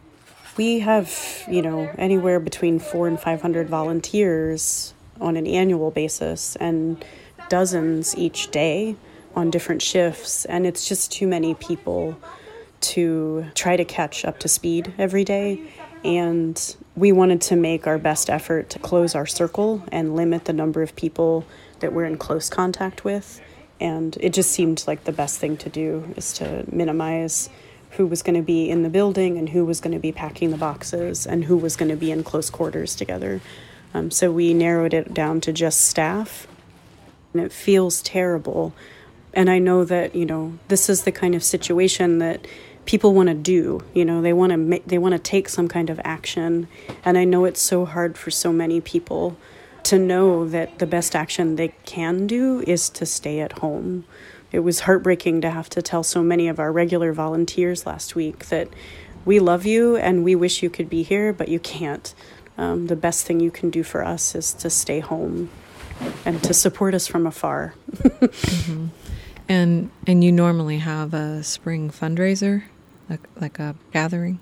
We 0.57 0.81
have, 0.81 1.45
you 1.49 1.62
know, 1.62 1.90
anywhere 1.99 2.40
between 2.40 2.78
four 2.78 3.07
and 3.07 3.19
500 3.19 3.69
volunteers 3.69 4.95
on 5.20 5.37
an 5.37 5.46
annual 5.46 5.90
basis 5.90 6.56
and 6.56 7.04
dozens 7.48 8.16
each 8.16 8.50
day 8.50 8.96
on 9.34 9.50
different 9.50 9.82
shifts, 9.82 10.44
and 10.46 10.66
it's 10.66 10.88
just 10.88 11.12
too 11.12 11.26
many 11.26 11.54
people 11.54 12.18
to 12.80 13.46
try 13.54 13.76
to 13.76 13.84
catch 13.84 14.25
up 14.25 14.38
to 14.40 14.48
speed 14.48 14.92
every 14.98 15.25
day. 15.25 15.60
And 16.04 16.76
we 16.96 17.12
wanted 17.12 17.40
to 17.42 17.56
make 17.56 17.87
our 17.87 17.98
best 17.98 18.30
effort 18.30 18.70
to 18.70 18.78
close 18.78 19.14
our 19.14 19.26
circle 19.26 19.82
and 19.90 20.14
limit 20.14 20.44
the 20.44 20.52
number 20.52 20.82
of 20.82 20.94
people 20.94 21.44
that 21.80 21.92
we're 21.92 22.04
in 22.04 22.16
close 22.16 22.48
contact 22.48 23.04
with. 23.04 23.40
And 23.80 24.16
it 24.20 24.32
just 24.32 24.50
seemed 24.50 24.84
like 24.87 25.04
the 25.04 25.12
best 25.12 25.38
thing 25.38 25.56
to 25.58 25.68
do 25.68 26.12
is 26.16 26.32
to 26.34 26.64
minimize 26.70 27.48
who 27.92 28.06
was 28.06 28.22
going 28.22 28.37
to 28.37 28.42
be 28.42 28.68
in 28.68 28.82
the 28.82 28.90
building 28.90 29.38
and 29.38 29.48
who 29.48 29.64
was 29.64 29.80
going 29.80 29.94
to 29.94 30.00
be 30.00 30.12
packing 30.12 30.50
the 30.50 30.56
boxes 30.56 31.26
and 31.26 31.44
who 31.44 31.56
was 31.56 31.76
going 31.76 31.90
to 31.90 31.96
be 31.96 32.10
in 32.10 32.22
close 32.22 32.50
quarters 32.50 32.94
together. 32.94 33.40
Um, 33.95 34.11
so 34.11 34.30
we 34.30 34.54
narrowed 34.54 34.95
it 34.95 35.14
down 35.14 35.40
to 35.42 35.52
just 35.52 35.83
staff. 35.83 36.47
And 37.33 37.42
it 37.42 37.52
feels 37.52 38.02
terrible. 38.02 38.75
And 39.35 39.50
I 39.50 39.59
know 39.59 39.85
that, 39.85 40.14
you 40.14 40.26
know, 40.26 40.59
this 40.68 40.88
is 40.88 41.04
the 41.04 41.12
kind 41.12 41.35
of 41.35 41.42
situation 41.42 42.18
that 42.18 42.47
people 42.88 43.12
want 43.12 43.28
to 43.28 43.35
do 43.35 43.83
you 43.92 44.02
know 44.02 44.23
they 44.23 44.33
want 44.33 44.50
to 44.50 44.57
ma- 44.57 44.78
they 44.87 44.97
want 44.97 45.12
to 45.12 45.18
take 45.18 45.47
some 45.47 45.68
kind 45.68 45.90
of 45.90 46.00
action 46.04 46.66
and 47.04 47.18
i 47.18 47.25
know 47.25 47.45
it's 47.45 47.61
so 47.61 47.85
hard 47.85 48.16
for 48.16 48.30
so 48.30 48.50
many 48.50 48.80
people 48.80 49.37
to 49.83 49.99
know 49.99 50.49
that 50.49 50.78
the 50.78 50.87
best 50.87 51.14
action 51.14 51.57
they 51.57 51.68
can 51.85 52.26
do 52.26 52.64
is 52.66 52.88
to 52.88 53.04
stay 53.04 53.40
at 53.40 53.59
home 53.59 54.07
it 54.52 54.61
was 54.61 54.80
heartbreaking 54.80 55.42
to 55.42 55.50
have 55.50 55.68
to 55.68 55.83
tell 55.83 56.02
so 56.02 56.23
many 56.23 56.49
of 56.49 56.59
our 56.59 56.73
regular 56.73 57.12
volunteers 57.12 57.85
last 57.85 58.14
week 58.14 58.47
that 58.47 58.68
we 59.26 59.38
love 59.38 59.66
you 59.66 59.95
and 59.97 60.25
we 60.25 60.35
wish 60.35 60.62
you 60.62 60.71
could 60.71 60.88
be 60.88 61.02
here 61.02 61.30
but 61.30 61.49
you 61.49 61.61
can't 61.61 62.14
um, 62.59 62.88
the 62.88 62.97
best 62.97 63.27
thing 63.27 63.41
you 63.41 63.50
can 63.50 63.71
do 63.71 63.83
for 63.83 64.05
us 64.05 64.35
is 64.35 64.53
to 64.55 64.69
stay 64.69 65.00
home 65.00 65.49
and 66.25 66.43
to 66.45 66.53
support 66.53 66.95
us 66.95 67.07
from 67.07 67.27
afar 67.27 67.75
mm-hmm. 67.93 68.87
and 69.49 69.91
and 70.07 70.23
you 70.23 70.31
normally 70.31 70.79
have 70.79 71.15
a 71.15 71.43
spring 71.43 71.91
fundraiser 71.91 72.65
like 73.09 73.21
like 73.41 73.59
a 73.59 73.75
gathering? 73.93 74.41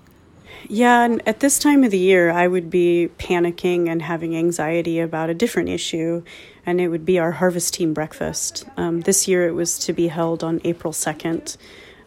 Yeah, 0.69 1.05
and 1.05 1.27
at 1.29 1.41
this 1.41 1.59
time 1.59 1.85
of 1.85 1.91
the 1.91 1.99
year, 1.99 2.31
I 2.31 2.49
would 2.49 2.71
be 2.71 3.11
panicking 3.19 3.89
and 3.89 4.03
having 4.03 4.37
anxiety 4.37 5.01
about 5.01 5.31
a 5.31 5.35
different 5.35 5.69
issue, 5.69 6.23
and 6.65 6.81
it 6.81 6.89
would 6.89 7.05
be 7.05 7.19
our 7.19 7.33
harvest 7.33 7.75
team 7.75 7.95
breakfast. 7.95 8.65
Um, 8.77 9.03
this 9.03 9.29
year, 9.29 9.47
it 9.47 9.53
was 9.53 9.79
to 9.81 9.93
be 9.93 10.09
held 10.09 10.43
on 10.43 10.61
April 10.65 10.93
2nd. 10.93 11.57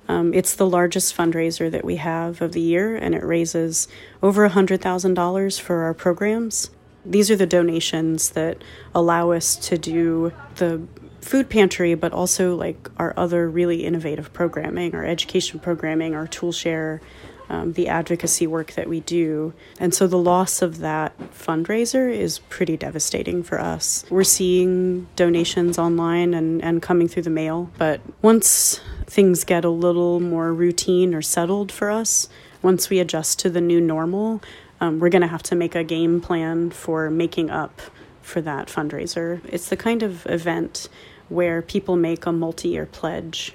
Um, 0.10 0.34
it's 0.34 0.56
the 0.56 0.68
largest 0.68 1.16
fundraiser 1.16 1.70
that 1.70 1.86
we 1.86 1.98
have 1.98 2.42
of 2.42 2.54
the 2.54 2.60
year, 2.62 2.96
and 2.96 3.14
it 3.14 3.24
raises 3.24 3.88
over 4.24 4.50
$100,000 4.50 5.62
for 5.62 5.82
our 5.84 5.94
programs. 5.94 6.72
These 7.06 7.30
are 7.30 7.36
the 7.36 7.46
donations 7.46 8.32
that 8.32 8.58
allow 8.96 9.32
us 9.32 9.56
to 9.68 9.78
do 9.78 10.34
the 10.56 10.82
food 11.22 11.48
pantry, 11.48 11.94
but 11.94 12.12
also 12.12 12.56
like 12.56 12.90
our 12.98 13.14
other 13.16 13.48
really 13.48 13.86
innovative 13.86 14.34
programming, 14.34 14.96
our 14.96 15.06
education 15.06 15.60
programming, 15.60 16.16
our 16.16 16.26
tool 16.26 16.52
share, 16.52 17.02
um, 17.48 17.74
the 17.74 17.88
advocacy 17.88 18.48
work 18.48 18.74
that 18.74 18.90
we 18.90 19.02
do. 19.02 19.54
And 19.80 19.94
so 19.94 20.08
the 20.08 20.18
loss 20.18 20.64
of 20.64 20.80
that 20.80 21.18
fundraiser 21.34 22.12
is 22.12 22.40
pretty 22.50 22.78
devastating 22.78 23.44
for 23.44 23.60
us. 23.60 24.06
We're 24.10 24.24
seeing 24.24 25.08
donations 25.16 25.78
online 25.78 26.34
and, 26.34 26.64
and 26.64 26.82
coming 26.82 27.08
through 27.08 27.24
the 27.24 27.30
mail, 27.30 27.70
but 27.78 28.02
once 28.24 28.82
things 29.10 29.44
get 29.44 29.66
a 29.66 29.70
little 29.70 30.20
more 30.20 30.54
routine 30.54 31.14
or 31.14 31.22
settled 31.22 31.72
for 31.72 31.90
us, 31.90 32.30
once 32.62 32.90
we 32.90 33.00
adjust 33.00 33.40
to 33.40 33.50
the 33.50 33.62
new 33.62 33.82
normal, 33.82 34.42
um, 34.80 35.00
we're 35.00 35.10
going 35.10 35.22
to 35.22 35.28
have 35.28 35.44
to 35.44 35.56
make 35.56 35.76
a 35.76 35.84
game 35.84 36.22
plan 36.22 36.70
for 36.70 37.10
making 37.10 37.50
up 37.50 37.82
for 38.22 38.42
that 38.42 38.68
fundraiser. 38.68 39.42
It's 39.46 39.70
the 39.70 39.78
kind 39.78 40.04
of 40.04 40.26
event 40.28 40.88
where 41.28 41.62
people 41.62 41.96
make 41.96 42.26
a 42.26 42.32
multi 42.32 42.70
year 42.70 42.86
pledge. 42.86 43.54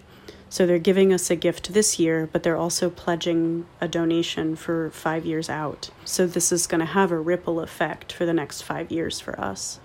So 0.49 0.67
they're 0.67 0.79
giving 0.79 1.13
us 1.13 1.31
a 1.31 1.37
gift 1.37 1.73
this 1.73 1.99
year, 1.99 2.29
but 2.31 2.45
they're 2.45 2.57
also 2.57 2.89
pledging 2.89 3.67
a 3.81 3.89
donation 3.89 4.55
for 4.55 4.91
five 4.91 5.25
years 5.27 5.51
out. 5.51 5.91
So 6.05 6.27
this 6.27 6.53
is 6.53 6.69
going 6.69 6.79
to 6.79 6.87
have 6.87 7.11
a 7.11 7.19
ripple 7.19 7.59
effect 7.61 8.13
for 8.13 8.25
the 8.25 8.33
next 8.33 8.63
five 8.63 8.93
years 8.93 9.19
for 9.19 9.39
us. 9.41 9.81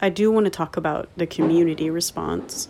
I 0.00 0.08
do 0.08 0.30
want 0.30 0.44
to 0.44 0.50
talk 0.50 0.76
about 0.76 1.08
the 1.16 1.26
community 1.26 1.90
response 1.90 2.68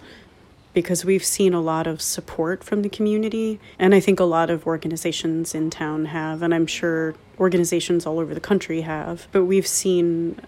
because 0.73 1.05
we've 1.05 1.25
seen 1.25 1.53
a 1.53 1.61
lot 1.61 1.87
of 1.87 2.01
support 2.01 2.63
from 2.63 2.83
the 2.83 2.89
community. 2.89 3.59
And 3.79 3.95
I 3.95 4.01
think 4.01 4.21
a 4.21 4.25
lot 4.25 4.51
of 4.51 4.67
organizations 4.67 5.55
in 5.55 5.71
town 5.71 6.07
have, 6.07 6.43
and 6.43 6.55
I'm 6.55 6.67
sure 6.67 7.15
organizations 7.39 8.07
all 8.07 8.21
over 8.21 8.35
the 8.35 8.41
country 8.41 8.83
have. 8.83 9.27
But 9.33 9.45
we've 9.45 9.67
seen 9.67 10.41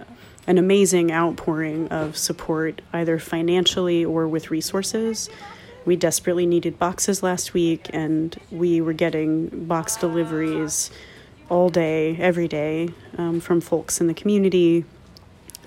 an 0.46 0.58
amazing 0.58 1.10
outpouring 1.12 1.88
of 1.88 2.16
support, 2.16 2.82
either 2.92 3.18
financially 3.18 4.04
or 4.04 4.28
with 4.28 4.50
resources. 4.50 5.28
We 5.84 5.96
desperately 5.96 6.46
needed 6.46 6.78
boxes 6.78 7.22
last 7.22 7.54
week, 7.54 7.90
and 7.92 8.36
we 8.50 8.80
were 8.80 8.92
getting 8.92 9.66
box 9.66 9.96
deliveries 9.96 10.90
all 11.48 11.68
day, 11.68 12.16
every 12.18 12.48
day, 12.48 12.90
um, 13.18 13.40
from 13.40 13.60
folks 13.60 14.00
in 14.00 14.06
the 14.06 14.14
community. 14.14 14.84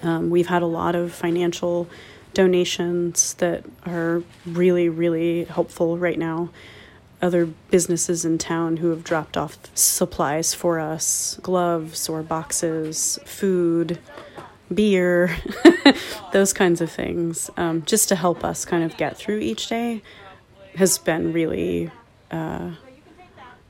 Um, 0.02 0.30
we've 0.30 0.48
had 0.48 0.62
a 0.62 0.68
lot 0.68 0.96
of 0.96 1.14
financial 1.14 1.88
donations 2.34 3.34
that 3.36 3.64
are 3.86 4.22
really, 4.46 4.90
really 4.90 5.46
helpful 5.46 5.98
right 5.98 6.20
now. 6.20 6.50
Other 7.22 7.48
businesses 7.72 8.26
in 8.26 8.38
town 8.38 8.78
who 8.78 8.90
have 8.90 9.04
dropped 9.04 9.38
off 9.38 9.58
supplies 9.74 10.54
for 10.54 10.80
us 10.80 11.40
gloves 11.42 12.08
or 12.08 12.22
boxes, 12.22 13.18
food, 13.26 13.98
beer, 14.72 15.36
those 16.34 16.54
kinds 16.54 16.82
of 16.82 16.92
things, 16.92 17.50
um, 17.58 17.84
just 17.84 18.10
to 18.10 18.16
help 18.16 18.44
us 18.44 18.66
kind 18.66 18.84
of 18.84 18.98
get 18.98 19.18
through 19.18 19.40
each 19.40 19.68
day, 19.68 20.02
has 20.76 20.98
been 20.98 21.34
really. 21.34 21.90
Uh, 22.30 22.72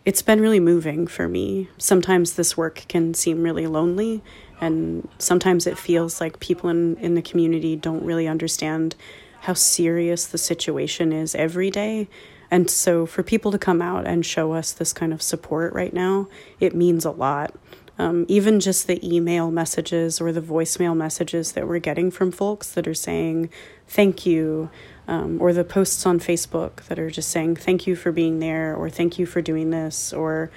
it's 0.06 0.22
been 0.22 0.40
really 0.40 0.60
moving 0.60 1.08
for 1.08 1.28
me. 1.28 1.68
Sometimes 1.80 2.34
this 2.34 2.56
work 2.56 2.86
can 2.88 3.16
seem 3.16 3.42
really 3.42 3.66
lonely, 3.66 4.22
and 4.62 5.08
sometimes 5.18 5.68
it 5.68 5.78
feels 5.78 6.22
like 6.22 6.40
people 6.40 6.70
in, 6.70 6.96
in 6.98 7.16
the 7.16 7.22
community 7.22 7.76
don't 7.76 8.04
really 8.04 8.28
understand 8.28 8.96
how 9.42 9.54
serious 9.54 10.26
the 10.26 10.38
situation 10.38 11.12
is 11.12 11.36
every 11.36 11.70
day. 11.70 12.08
And 12.50 12.70
so, 12.70 13.06
for 13.06 13.24
people 13.24 13.52
to 13.52 13.58
come 13.58 13.82
out 13.82 14.06
and 14.06 14.26
show 14.26 14.54
us 14.54 14.72
this 14.72 14.94
kind 14.94 15.12
of 15.12 15.22
support 15.22 15.74
right 15.74 15.94
now, 15.94 16.28
it 16.60 16.76
means 16.76 17.06
a 17.06 17.12
lot. 17.12 17.56
Um, 17.98 18.26
even 18.28 18.60
just 18.60 18.88
the 18.88 19.00
email 19.06 19.52
messages 19.52 20.20
or 20.20 20.32
the 20.32 20.42
voicemail 20.42 20.96
messages 20.96 21.54
that 21.54 21.68
we're 21.68 21.80
getting 21.80 22.12
from 22.12 22.32
folks 22.32 22.72
that 22.74 22.88
are 22.88 22.94
saying 22.94 23.50
thank 23.88 24.26
you, 24.26 24.70
um, 25.08 25.42
or 25.42 25.54
the 25.54 25.64
posts 25.64 26.06
on 26.06 26.20
Facebook 26.20 26.84
that 26.88 27.00
are 27.00 27.10
just 27.10 27.30
saying 27.30 27.56
thank 27.56 27.88
you 27.88 27.96
for 27.96 28.12
being 28.12 28.40
there, 28.40 28.76
or 28.76 28.90
thank 28.90 29.18
you 29.18 29.26
for 29.26 29.42
doing 29.42 29.70
this, 29.70 30.12
or 30.12 30.52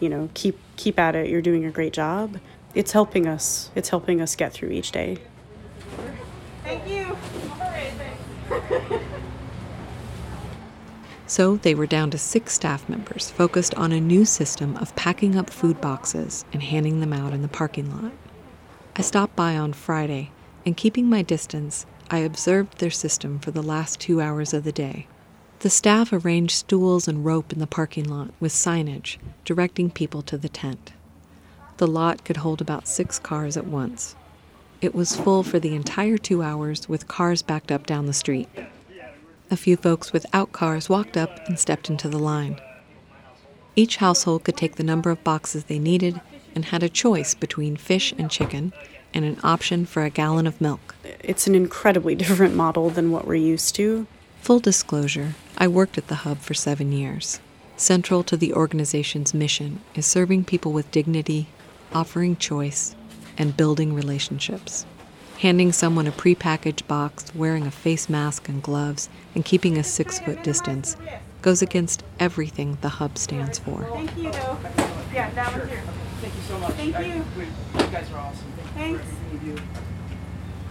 you 0.00 0.08
know 0.08 0.30
keep 0.34 0.58
keep 0.76 0.98
at 0.98 1.14
it, 1.14 1.28
you're 1.28 1.42
doing 1.42 1.64
a 1.64 1.70
great 1.70 1.92
job. 1.92 2.38
It's 2.74 2.92
helping 2.92 3.26
us. 3.26 3.70
It's 3.74 3.88
helping 3.88 4.20
us 4.20 4.36
get 4.36 4.52
through 4.52 4.70
each 4.70 4.92
day. 4.92 5.18
Thank 6.64 6.86
you. 6.88 7.16
So 11.28 11.56
they 11.56 11.74
were 11.74 11.86
down 11.86 12.10
to 12.12 12.18
six 12.18 12.54
staff 12.54 12.88
members 12.88 13.30
focused 13.30 13.74
on 13.74 13.92
a 13.92 14.00
new 14.00 14.24
system 14.24 14.78
of 14.78 14.96
packing 14.96 15.36
up 15.36 15.50
food 15.50 15.78
boxes 15.78 16.46
and 16.54 16.62
handing 16.62 17.00
them 17.00 17.12
out 17.12 17.34
in 17.34 17.42
the 17.42 17.48
parking 17.48 17.94
lot. 17.94 18.12
I 18.96 19.02
stopped 19.02 19.36
by 19.36 19.54
on 19.54 19.74
Friday, 19.74 20.30
and 20.64 20.74
keeping 20.74 21.06
my 21.06 21.20
distance, 21.20 21.84
I 22.10 22.20
observed 22.20 22.78
their 22.78 22.90
system 22.90 23.40
for 23.40 23.50
the 23.50 23.62
last 23.62 24.00
two 24.00 24.22
hours 24.22 24.54
of 24.54 24.64
the 24.64 24.72
day. 24.72 25.06
The 25.58 25.68
staff 25.68 26.14
arranged 26.14 26.56
stools 26.56 27.06
and 27.06 27.26
rope 27.26 27.52
in 27.52 27.58
the 27.58 27.66
parking 27.66 28.08
lot 28.08 28.30
with 28.40 28.52
signage 28.52 29.18
directing 29.44 29.90
people 29.90 30.22
to 30.22 30.38
the 30.38 30.48
tent. 30.48 30.94
The 31.78 31.86
lot 31.86 32.24
could 32.24 32.38
hold 32.38 32.60
about 32.60 32.88
six 32.88 33.20
cars 33.20 33.56
at 33.56 33.68
once. 33.68 34.16
It 34.80 34.96
was 34.96 35.14
full 35.14 35.44
for 35.44 35.60
the 35.60 35.76
entire 35.76 36.18
two 36.18 36.42
hours 36.42 36.88
with 36.88 37.06
cars 37.06 37.40
backed 37.40 37.70
up 37.70 37.86
down 37.86 38.06
the 38.06 38.12
street. 38.12 38.48
A 39.48 39.56
few 39.56 39.76
folks 39.76 40.12
without 40.12 40.50
cars 40.50 40.88
walked 40.88 41.16
up 41.16 41.48
and 41.48 41.56
stepped 41.56 41.88
into 41.88 42.08
the 42.08 42.18
line. 42.18 42.60
Each 43.76 43.98
household 43.98 44.42
could 44.42 44.56
take 44.56 44.74
the 44.74 44.82
number 44.82 45.10
of 45.10 45.22
boxes 45.22 45.64
they 45.64 45.78
needed 45.78 46.20
and 46.52 46.64
had 46.64 46.82
a 46.82 46.88
choice 46.88 47.34
between 47.34 47.76
fish 47.76 48.12
and 48.18 48.28
chicken 48.28 48.72
and 49.14 49.24
an 49.24 49.38
option 49.44 49.86
for 49.86 50.02
a 50.02 50.10
gallon 50.10 50.48
of 50.48 50.60
milk. 50.60 50.96
It's 51.20 51.46
an 51.46 51.54
incredibly 51.54 52.14
different 52.24 52.56
model 52.56 52.90
than 52.90 53.12
what 53.12 53.24
we're 53.24 53.36
used 53.36 53.76
to. 53.76 54.08
Full 54.40 54.58
disclosure, 54.58 55.36
I 55.56 55.68
worked 55.68 55.96
at 55.96 56.08
the 56.08 56.16
Hub 56.26 56.38
for 56.38 56.54
seven 56.54 56.90
years. 56.90 57.38
Central 57.76 58.24
to 58.24 58.36
the 58.36 58.52
organization's 58.52 59.32
mission 59.32 59.80
is 59.94 60.06
serving 60.06 60.42
people 60.42 60.72
with 60.72 60.90
dignity, 60.90 61.46
offering 61.92 62.36
choice, 62.36 62.94
and 63.38 63.56
building 63.56 63.94
relationships. 63.94 64.84
Handing 65.38 65.72
someone 65.72 66.06
a 66.06 66.12
prepackaged 66.12 66.86
box, 66.88 67.32
wearing 67.34 67.66
a 67.66 67.70
face 67.70 68.08
mask 68.08 68.48
and 68.48 68.62
gloves, 68.62 69.08
and 69.34 69.44
keeping 69.44 69.78
a 69.78 69.84
six 69.84 70.18
foot 70.18 70.42
distance 70.42 70.96
goes 71.42 71.62
against 71.62 72.02
everything 72.18 72.76
the 72.80 72.88
hub 72.88 73.16
stands 73.16 73.58
for. 73.58 73.84
Thank 73.84 74.16
you. 74.16 74.24
Yeah, 75.12 75.30
that 75.30 75.52
here. 75.68 75.82
Thank 76.20 76.34
you 76.34 76.40
so 76.42 76.58
much. 76.58 76.72
Thank 76.72 76.96
I, 76.96 77.02
you. 77.02 77.24
we, 77.36 77.44
you 77.44 77.90
guys 77.90 78.10
are 78.12 78.18
awesome. 78.18 78.52
Thank 78.74 78.98
Thanks. 78.98 79.08
you 79.08 79.14
for 79.14 79.36
everything 79.36 79.48
you 79.48 79.56
do. 79.56 79.62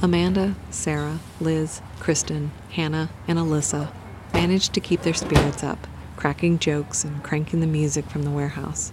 Amanda, 0.02 0.56
Sarah, 0.70 1.20
Liz, 1.40 1.82
Kristen, 2.00 2.52
Hannah, 2.72 3.10
and 3.28 3.40
Alyssa 3.40 3.92
managed 4.34 4.74
to 4.74 4.82
keep 4.82 5.02
their 5.02 5.14
spirits 5.14 5.64
up, 5.64 5.88
cracking 6.18 6.60
jokes 6.60 7.04
and 7.04 7.24
cranking 7.24 7.62
the 7.62 7.68
music 7.68 8.06
from 8.06 8.24
the 8.24 8.30
warehouse. 8.30 8.92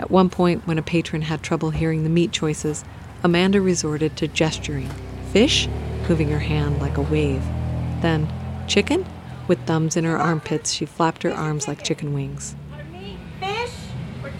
At 0.00 0.10
one 0.10 0.30
point, 0.30 0.66
when 0.66 0.78
a 0.78 0.82
patron 0.82 1.20
had 1.20 1.42
trouble 1.42 1.68
hearing 1.68 2.04
the 2.04 2.08
meat 2.08 2.32
choices, 2.32 2.86
Amanda 3.22 3.60
resorted 3.60 4.16
to 4.16 4.28
gesturing 4.28 4.88
fish, 5.30 5.68
moving 6.08 6.30
her 6.30 6.38
hand 6.38 6.78
like 6.78 6.96
a 6.96 7.02
wave. 7.02 7.42
Then, 8.00 8.26
chicken? 8.66 9.04
With 9.46 9.58
thumbs 9.66 9.98
in 9.98 10.04
her 10.04 10.16
armpits, 10.16 10.72
she 10.72 10.86
flapped 10.86 11.22
her 11.22 11.30
arms 11.30 11.68
like 11.68 11.84
chicken 11.84 12.14
wings. 12.14 12.56
Fish 13.40 13.74
or 14.22 14.28
uh, 14.30 14.32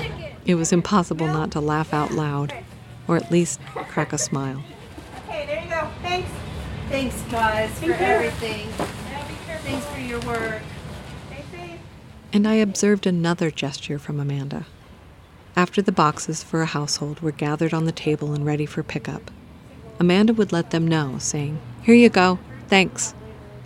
chicken? 0.00 0.34
It 0.46 0.54
was 0.54 0.72
impossible 0.72 1.26
not 1.26 1.50
to 1.50 1.60
laugh 1.60 1.92
out 1.92 2.12
loud, 2.12 2.54
or 3.06 3.16
at 3.18 3.30
least 3.30 3.60
crack 3.90 4.14
a 4.14 4.18
smile. 4.18 4.64
Okay, 5.28 5.44
there 5.44 5.62
you 5.62 5.68
go. 5.68 5.86
Thanks. 6.00 6.30
Thanks, 6.88 7.20
guys, 7.30 7.68
for 7.72 7.88
Thank 7.88 8.00
you. 8.00 8.06
everything. 8.06 8.68
Thanks 9.64 9.84
for 9.84 10.00
your 10.00 10.20
work. 10.20 10.62
And 12.32 12.46
I 12.46 12.54
observed 12.54 13.06
another 13.06 13.50
gesture 13.50 13.98
from 13.98 14.20
Amanda. 14.20 14.66
After 15.54 15.80
the 15.80 15.92
boxes 15.92 16.42
for 16.42 16.60
a 16.60 16.66
household 16.66 17.20
were 17.20 17.32
gathered 17.32 17.72
on 17.72 17.86
the 17.86 17.92
table 17.92 18.32
and 18.32 18.44
ready 18.44 18.66
for 18.66 18.82
pickup, 18.82 19.30
Amanda 19.98 20.34
would 20.34 20.52
let 20.52 20.70
them 20.70 20.86
know, 20.86 21.16
saying, 21.18 21.58
Here 21.82 21.94
you 21.94 22.10
go, 22.10 22.38
thanks. 22.68 23.14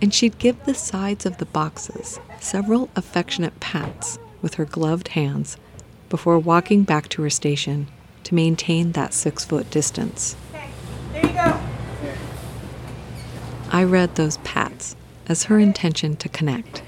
And 0.01 0.13
she'd 0.13 0.37
give 0.37 0.63
the 0.63 0.73
sides 0.73 1.25
of 1.25 1.37
the 1.37 1.45
boxes 1.45 2.19
several 2.39 2.89
affectionate 2.95 3.59
pats 3.59 4.17
with 4.41 4.55
her 4.55 4.65
gloved 4.65 5.09
hands 5.09 5.57
before 6.09 6.39
walking 6.39 6.83
back 6.83 7.09
to 7.09 7.21
her 7.21 7.29
station 7.29 7.87
to 8.23 8.35
maintain 8.35 8.93
that 8.93 9.13
six 9.13 9.45
foot 9.45 9.69
distance. 9.69 10.35
Okay, 10.53 10.69
there 11.11 11.25
you 11.25 11.33
go. 11.33 11.59
I 13.69 13.83
read 13.83 14.15
those 14.15 14.37
pats 14.37 14.95
as 15.27 15.43
her 15.43 15.59
intention 15.59 16.15
to 16.17 16.29
connect, 16.29 16.83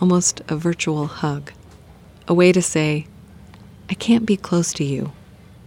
almost 0.00 0.40
a 0.48 0.56
virtual 0.56 1.06
hug, 1.06 1.52
a 2.26 2.34
way 2.34 2.52
to 2.52 2.62
say, 2.62 3.06
I 3.90 3.94
can't 3.94 4.26
be 4.26 4.36
close 4.36 4.72
to 4.74 4.84
you, 4.84 5.12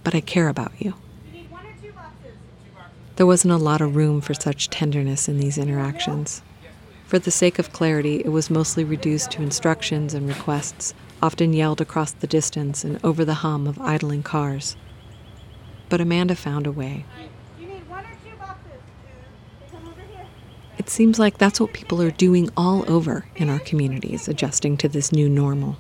but 0.03 0.15
I 0.15 0.21
care 0.21 0.47
about 0.47 0.71
you. 0.79 0.93
There 3.17 3.25
wasn't 3.25 3.53
a 3.53 3.57
lot 3.57 3.81
of 3.81 3.95
room 3.95 4.21
for 4.21 4.33
such 4.33 4.69
tenderness 4.69 5.27
in 5.27 5.37
these 5.37 5.57
interactions. 5.57 6.41
For 7.05 7.19
the 7.19 7.29
sake 7.29 7.59
of 7.59 7.73
clarity, 7.73 8.21
it 8.23 8.29
was 8.29 8.49
mostly 8.49 8.83
reduced 8.83 9.31
to 9.31 9.43
instructions 9.43 10.13
and 10.13 10.27
requests, 10.27 10.93
often 11.21 11.53
yelled 11.53 11.81
across 11.81 12.13
the 12.13 12.25
distance 12.25 12.83
and 12.83 13.03
over 13.03 13.25
the 13.25 13.35
hum 13.35 13.67
of 13.67 13.79
idling 13.81 14.23
cars. 14.23 14.77
But 15.89 15.99
Amanda 15.99 16.35
found 16.35 16.65
a 16.65 16.71
way. 16.71 17.05
You 17.59 17.67
need 17.67 17.87
one 17.89 18.05
or 18.05 18.15
two 18.23 18.35
boxes. 18.37 18.71
They 19.59 19.77
come 19.77 19.87
over 19.89 20.01
here. 20.01 20.25
It 20.81 20.89
seems 20.89 21.19
like 21.19 21.37
that's 21.37 21.59
what 21.59 21.73
people 21.73 22.01
are 22.01 22.09
doing 22.09 22.49
all 22.57 22.91
over 22.91 23.25
in 23.35 23.51
our 23.51 23.59
communities, 23.59 24.27
adjusting 24.27 24.77
to 24.77 24.89
this 24.89 25.11
new 25.11 25.29
normal. 25.29 25.77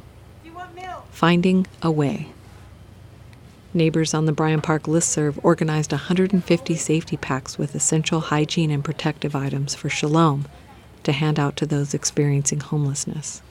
Finding 1.09 1.65
a 1.81 1.89
way. 1.89 2.27
Neighbors 3.73 4.13
on 4.13 4.25
the 4.25 4.31
Bryan 4.31 4.61
Park 4.61 4.83
listserv 4.83 5.39
organized 5.41 5.91
150 5.91 6.75
safety 6.75 7.17
packs 7.17 7.57
with 7.57 7.73
essential 7.73 8.19
hygiene 8.19 8.69
and 8.69 8.85
protective 8.85 9.35
items 9.35 9.73
for 9.73 9.89
Shalom 9.89 10.45
to 11.01 11.13
hand 11.13 11.39
out 11.39 11.55
to 11.55 11.65
those 11.65 11.95
experiencing 11.95 12.59
homelessness. 12.59 13.41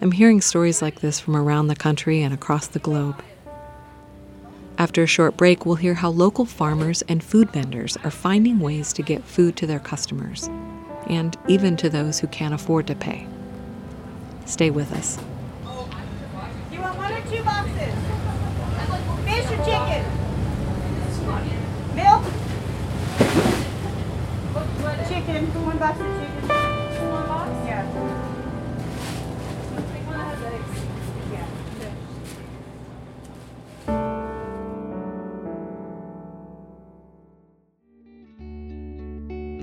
I'm 0.00 0.12
hearing 0.12 0.40
stories 0.40 0.80
like 0.80 1.02
this 1.02 1.20
from 1.20 1.36
around 1.36 1.66
the 1.66 1.76
country 1.76 2.22
and 2.22 2.32
across 2.32 2.68
the 2.68 2.78
globe. 2.78 3.22
After 4.78 5.02
a 5.02 5.08
short 5.08 5.36
break, 5.36 5.66
we'll 5.66 5.74
hear 5.74 5.94
how 5.94 6.10
local 6.10 6.44
farmers 6.44 7.02
and 7.08 7.20
food 7.22 7.50
vendors 7.50 7.96
are 8.04 8.12
finding 8.12 8.60
ways 8.60 8.92
to 8.92 9.02
get 9.02 9.24
food 9.24 9.56
to 9.56 9.66
their 9.66 9.80
customers, 9.80 10.48
and 11.08 11.36
even 11.48 11.76
to 11.78 11.90
those 11.90 12.20
who 12.20 12.28
can't 12.28 12.54
afford 12.54 12.86
to 12.86 12.94
pay. 12.94 13.26
Stay 14.46 14.70
with 14.70 14.92
us. 14.92 15.18
You 16.70 16.80
want 16.80 16.96
one 16.96 17.12
or 17.12 17.20
two 17.22 17.42
boxes? 17.42 17.92
Fish 19.24 19.50
or 19.50 19.58
chicken? 19.64 20.04
Milk? 21.96 22.22
Chicken. 25.08 25.46
One 25.64 25.78
box 25.78 25.98
of 25.98 26.06
chicken. 26.06 26.57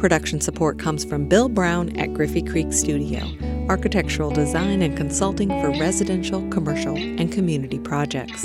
Production 0.06 0.40
support 0.40 0.78
comes 0.78 1.04
from 1.04 1.28
Bill 1.28 1.50
Brown 1.50 1.98
at 1.98 2.14
Griffey 2.14 2.44
Creek 2.44 2.72
Studio, 2.72 3.24
architectural 3.68 4.30
design 4.30 4.84
and 4.84 4.96
consulting 4.96 5.50
for 5.50 5.72
residential, 5.80 6.48
commercial, 6.50 6.96
and 6.96 7.32
community 7.32 7.80
projects. 7.80 8.44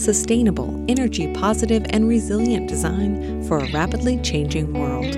Sustainable, 0.00 0.84
energy 0.88 1.34
positive, 1.34 1.84
and 1.90 2.08
resilient 2.08 2.68
design 2.68 3.42
for 3.48 3.58
a 3.58 3.68
rapidly 3.72 4.18
changing 4.18 4.72
world. 4.72 5.14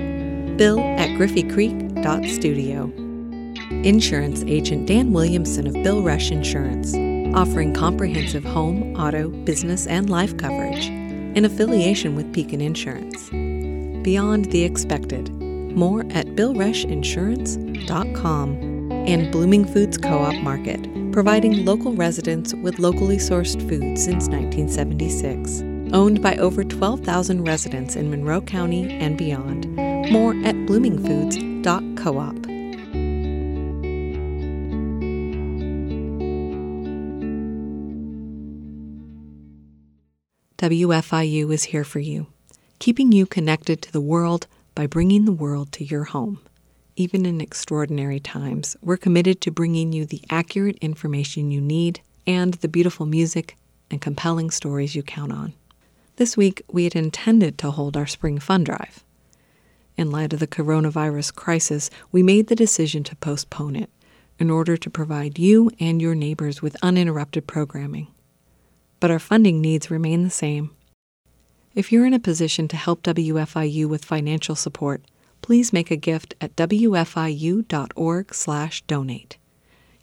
Bill 0.57 0.79
at 0.79 1.09
griffeycreek.studio. 1.09 2.91
Insurance 3.83 4.43
agent 4.47 4.87
Dan 4.87 5.13
Williamson 5.13 5.67
of 5.67 5.73
Bill 5.83 6.01
Rush 6.01 6.31
Insurance, 6.31 6.95
offering 7.37 7.75
comprehensive 7.75 8.43
home, 8.43 8.95
auto, 8.95 9.29
business, 9.29 9.85
and 9.85 10.09
life 10.09 10.35
coverage 10.37 10.87
in 10.87 11.45
affiliation 11.45 12.15
with 12.15 12.33
Pekin 12.33 12.61
Insurance 12.61 13.29
beyond 14.03 14.45
the 14.45 14.63
expected. 14.63 15.29
More 15.75 16.01
at 16.11 16.27
billrushinsurance.com 16.27 18.91
and 18.91 19.31
Blooming 19.31 19.65
Foods 19.65 19.97
Co-op 19.97 20.35
Market, 20.43 20.87
providing 21.11 21.65
local 21.65 21.93
residents 21.93 22.53
with 22.53 22.79
locally 22.79 23.17
sourced 23.17 23.59
food 23.67 23.97
since 23.97 24.27
1976. 24.27 25.63
Owned 25.93 26.21
by 26.21 26.35
over 26.37 26.63
12,000 26.63 27.43
residents 27.43 27.95
in 27.95 28.09
Monroe 28.09 28.41
County 28.41 28.91
and 28.91 29.17
beyond. 29.17 29.67
More 30.11 30.33
at 30.45 30.55
bloomingfoods.coop. 30.55 32.51
WFIU 40.61 41.51
is 41.51 41.63
here 41.63 41.83
for 41.83 41.97
you, 41.97 42.27
keeping 42.77 43.11
you 43.11 43.25
connected 43.25 43.81
to 43.81 43.91
the 43.91 43.99
world 43.99 44.45
by 44.75 44.87
bringing 44.87 45.25
the 45.25 45.31
world 45.31 45.71
to 45.73 45.83
your 45.83 46.05
home. 46.05 46.39
Even 46.95 47.25
in 47.25 47.41
extraordinary 47.41 48.19
times, 48.19 48.75
we're 48.81 48.97
committed 48.97 49.41
to 49.41 49.51
bringing 49.51 49.93
you 49.93 50.05
the 50.05 50.21
accurate 50.29 50.77
information 50.81 51.51
you 51.51 51.61
need 51.61 52.01
and 52.27 52.55
the 52.55 52.67
beautiful 52.67 53.05
music 53.05 53.57
and 53.89 54.01
compelling 54.01 54.51
stories 54.51 54.95
you 54.95 55.03
count 55.03 55.31
on. 55.31 55.53
This 56.17 56.37
week, 56.37 56.61
we 56.71 56.83
had 56.83 56.95
intended 56.95 57.57
to 57.59 57.71
hold 57.71 57.97
our 57.97 58.07
spring 58.07 58.39
fund 58.39 58.65
drive. 58.65 59.03
In 59.97 60.11
light 60.11 60.33
of 60.33 60.39
the 60.39 60.47
coronavirus 60.47 61.35
crisis, 61.35 61.89
we 62.11 62.23
made 62.23 62.47
the 62.47 62.55
decision 62.55 63.03
to 63.05 63.15
postpone 63.17 63.75
it 63.75 63.89
in 64.39 64.49
order 64.49 64.75
to 64.77 64.89
provide 64.89 65.37
you 65.37 65.69
and 65.79 66.01
your 66.01 66.15
neighbors 66.15 66.61
with 66.61 66.75
uninterrupted 66.81 67.47
programming. 67.47 68.07
But 68.99 69.11
our 69.11 69.19
funding 69.19 69.61
needs 69.61 69.91
remain 69.91 70.23
the 70.23 70.29
same. 70.29 70.71
If 71.73 71.91
you're 71.91 72.05
in 72.05 72.13
a 72.13 72.19
position 72.19 72.67
to 72.67 72.75
help 72.75 73.01
WFIU 73.03 73.87
with 73.87 74.03
financial 74.03 74.55
support, 74.55 75.03
please 75.41 75.71
make 75.71 75.89
a 75.89 75.95
gift 75.95 76.35
at 76.41 76.57
wfiu.org/donate. 76.57 79.37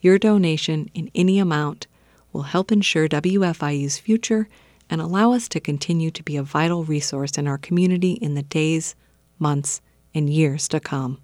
Your 0.00 0.18
donation 0.18 0.90
in 0.94 1.10
any 1.14 1.38
amount 1.38 1.86
will 2.32 2.42
help 2.42 2.72
ensure 2.72 3.08
WFIU's 3.08 3.98
future 3.98 4.48
and 4.88 5.02
allow 5.02 5.32
us 5.32 5.48
to 5.48 5.60
continue 5.60 6.10
to 6.10 6.22
be 6.22 6.36
a 6.36 6.42
vital 6.42 6.84
resource 6.84 7.36
in 7.36 7.46
our 7.46 7.58
community 7.58 8.12
in 8.12 8.34
the 8.34 8.42
days, 8.42 8.94
months, 9.38 9.82
and 10.14 10.30
years 10.30 10.68
to 10.68 10.80
come. 10.80 11.18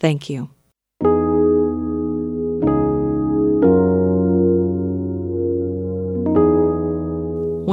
Thank 0.00 0.28
you. 0.28 0.50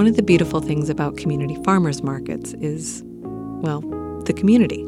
One 0.04 0.10
of 0.10 0.18
the 0.18 0.22
beautiful 0.22 0.60
things 0.60 0.90
about 0.90 1.16
community 1.16 1.56
farmers 1.64 2.04
markets 2.04 2.54
is, 2.56 3.04
well, 3.06 3.80
the 4.26 4.34
community. 4.34 4.86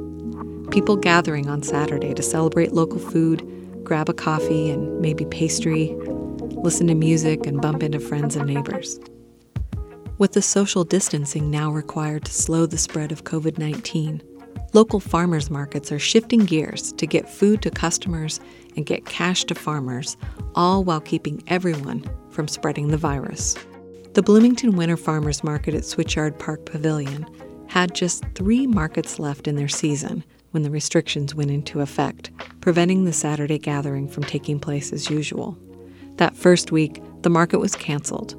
People 0.72 0.98
gathering 0.98 1.48
on 1.48 1.64
Saturday 1.64 2.14
to 2.14 2.22
celebrate 2.22 2.74
local 2.74 3.00
food, 3.00 3.42
grab 3.86 4.10
a 4.10 4.14
coffee 4.14 4.70
and 4.70 5.00
maybe 5.00 5.24
pastry, 5.24 5.96
listen 6.62 6.88
to 6.88 6.96
music, 6.96 7.46
and 7.46 7.62
bump 7.62 7.82
into 7.82 7.98
friends 7.98 8.36
and 8.36 8.46
neighbors. 8.46 9.00
With 10.18 10.34
the 10.34 10.42
social 10.42 10.84
distancing 10.84 11.50
now 11.50 11.72
required 11.72 12.26
to 12.26 12.34
slow 12.34 12.66
the 12.66 12.78
spread 12.78 13.14
of 13.14 13.24
COVID 13.24 13.58
19, 13.58 14.22
local 14.74 15.00
farmers 15.00 15.50
markets 15.50 15.94
are 15.94 15.98
shifting 15.98 16.42
gears 16.42 16.92
to 16.92 17.08
get 17.08 17.30
food 17.30 17.62
to 17.62 17.72
customers 17.72 18.42
and 18.76 18.86
get 18.86 19.06
cash 19.06 19.46
to 19.46 19.56
farmers, 19.56 20.18
all 20.56 20.84
while 20.84 21.00
keeping 21.00 21.42
everyone 21.48 22.04
from 22.32 22.50
spreading 22.50 22.90
the 22.90 22.98
virus. 22.98 23.56
The 24.16 24.24
Bloomington 24.24 24.78
Winter 24.78 24.96
Farmers 24.96 25.44
Market 25.44 25.74
at 25.74 25.84
Switchyard 25.84 26.40
Park 26.40 26.64
Pavilion 26.64 27.28
had 27.68 27.94
just 27.94 28.24
three 28.34 28.66
markets 28.66 29.20
left 29.20 29.46
in 29.46 29.58
their 29.58 29.68
season 29.68 30.24
when 30.52 30.64
the 30.64 30.70
restrictions 30.70 31.36
went 31.36 31.52
into 31.52 31.82
effect, 31.82 32.32
preventing 32.62 33.04
the 33.04 33.12
Saturday 33.12 33.60
gathering 33.60 34.08
from 34.08 34.24
taking 34.24 34.58
place 34.58 34.94
as 34.94 35.10
usual. 35.10 35.58
That 36.16 36.34
first 36.34 36.72
week, 36.72 37.04
the 37.24 37.30
market 37.30 37.60
was 37.60 37.76
canceled, 37.76 38.36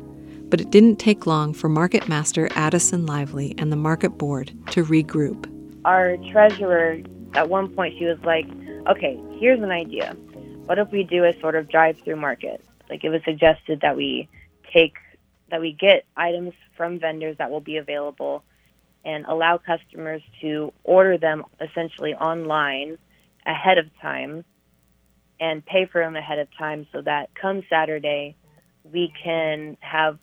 but 0.48 0.62
it 0.62 0.70
didn't 0.70 0.96
take 0.96 1.26
long 1.26 1.52
for 1.52 1.68
Market 1.68 2.08
Master 2.08 2.48
Addison 2.52 3.04
Lively 3.04 3.54
and 3.58 3.70
the 3.70 3.76
market 3.76 4.16
board 4.16 4.54
to 4.70 4.82
regroup. 4.82 5.46
Our 5.84 6.16
treasurer, 6.32 7.00
at 7.34 7.50
one 7.50 7.68
point, 7.68 7.98
she 7.98 8.06
was 8.06 8.18
like, 8.24 8.46
okay, 8.86 9.20
here's 9.38 9.60
an 9.60 9.72
idea. 9.72 10.16
What 10.64 10.78
if 10.78 10.90
we 10.90 11.02
do 11.02 11.24
a 11.24 11.38
sort 11.38 11.54
of 11.54 11.68
drive 11.68 11.98
through 12.00 12.16
market? 12.16 12.64
Like 12.88 13.04
it 13.04 13.10
was 13.10 13.20
suggested 13.26 13.82
that 13.82 13.94
we 13.94 14.26
take, 14.72 14.94
that 15.50 15.60
we 15.60 15.72
get 15.72 16.04
items 16.16 16.52
from 16.76 16.98
vendors 16.98 17.36
that 17.38 17.50
will 17.50 17.60
be 17.60 17.76
available 17.76 18.42
and 19.04 19.24
allow 19.26 19.58
customers 19.58 20.22
to 20.40 20.72
order 20.82 21.16
them 21.16 21.44
essentially 21.60 22.14
online 22.14 22.98
ahead 23.46 23.78
of 23.78 23.86
time 24.02 24.44
and 25.38 25.64
pay 25.64 25.86
for 25.90 26.02
them 26.02 26.16
ahead 26.16 26.38
of 26.38 26.48
time 26.58 26.86
so 26.92 27.02
that 27.02 27.30
come 27.40 27.62
Saturday 27.70 28.34
we 28.92 29.12
can 29.22 29.76
have 29.80 30.18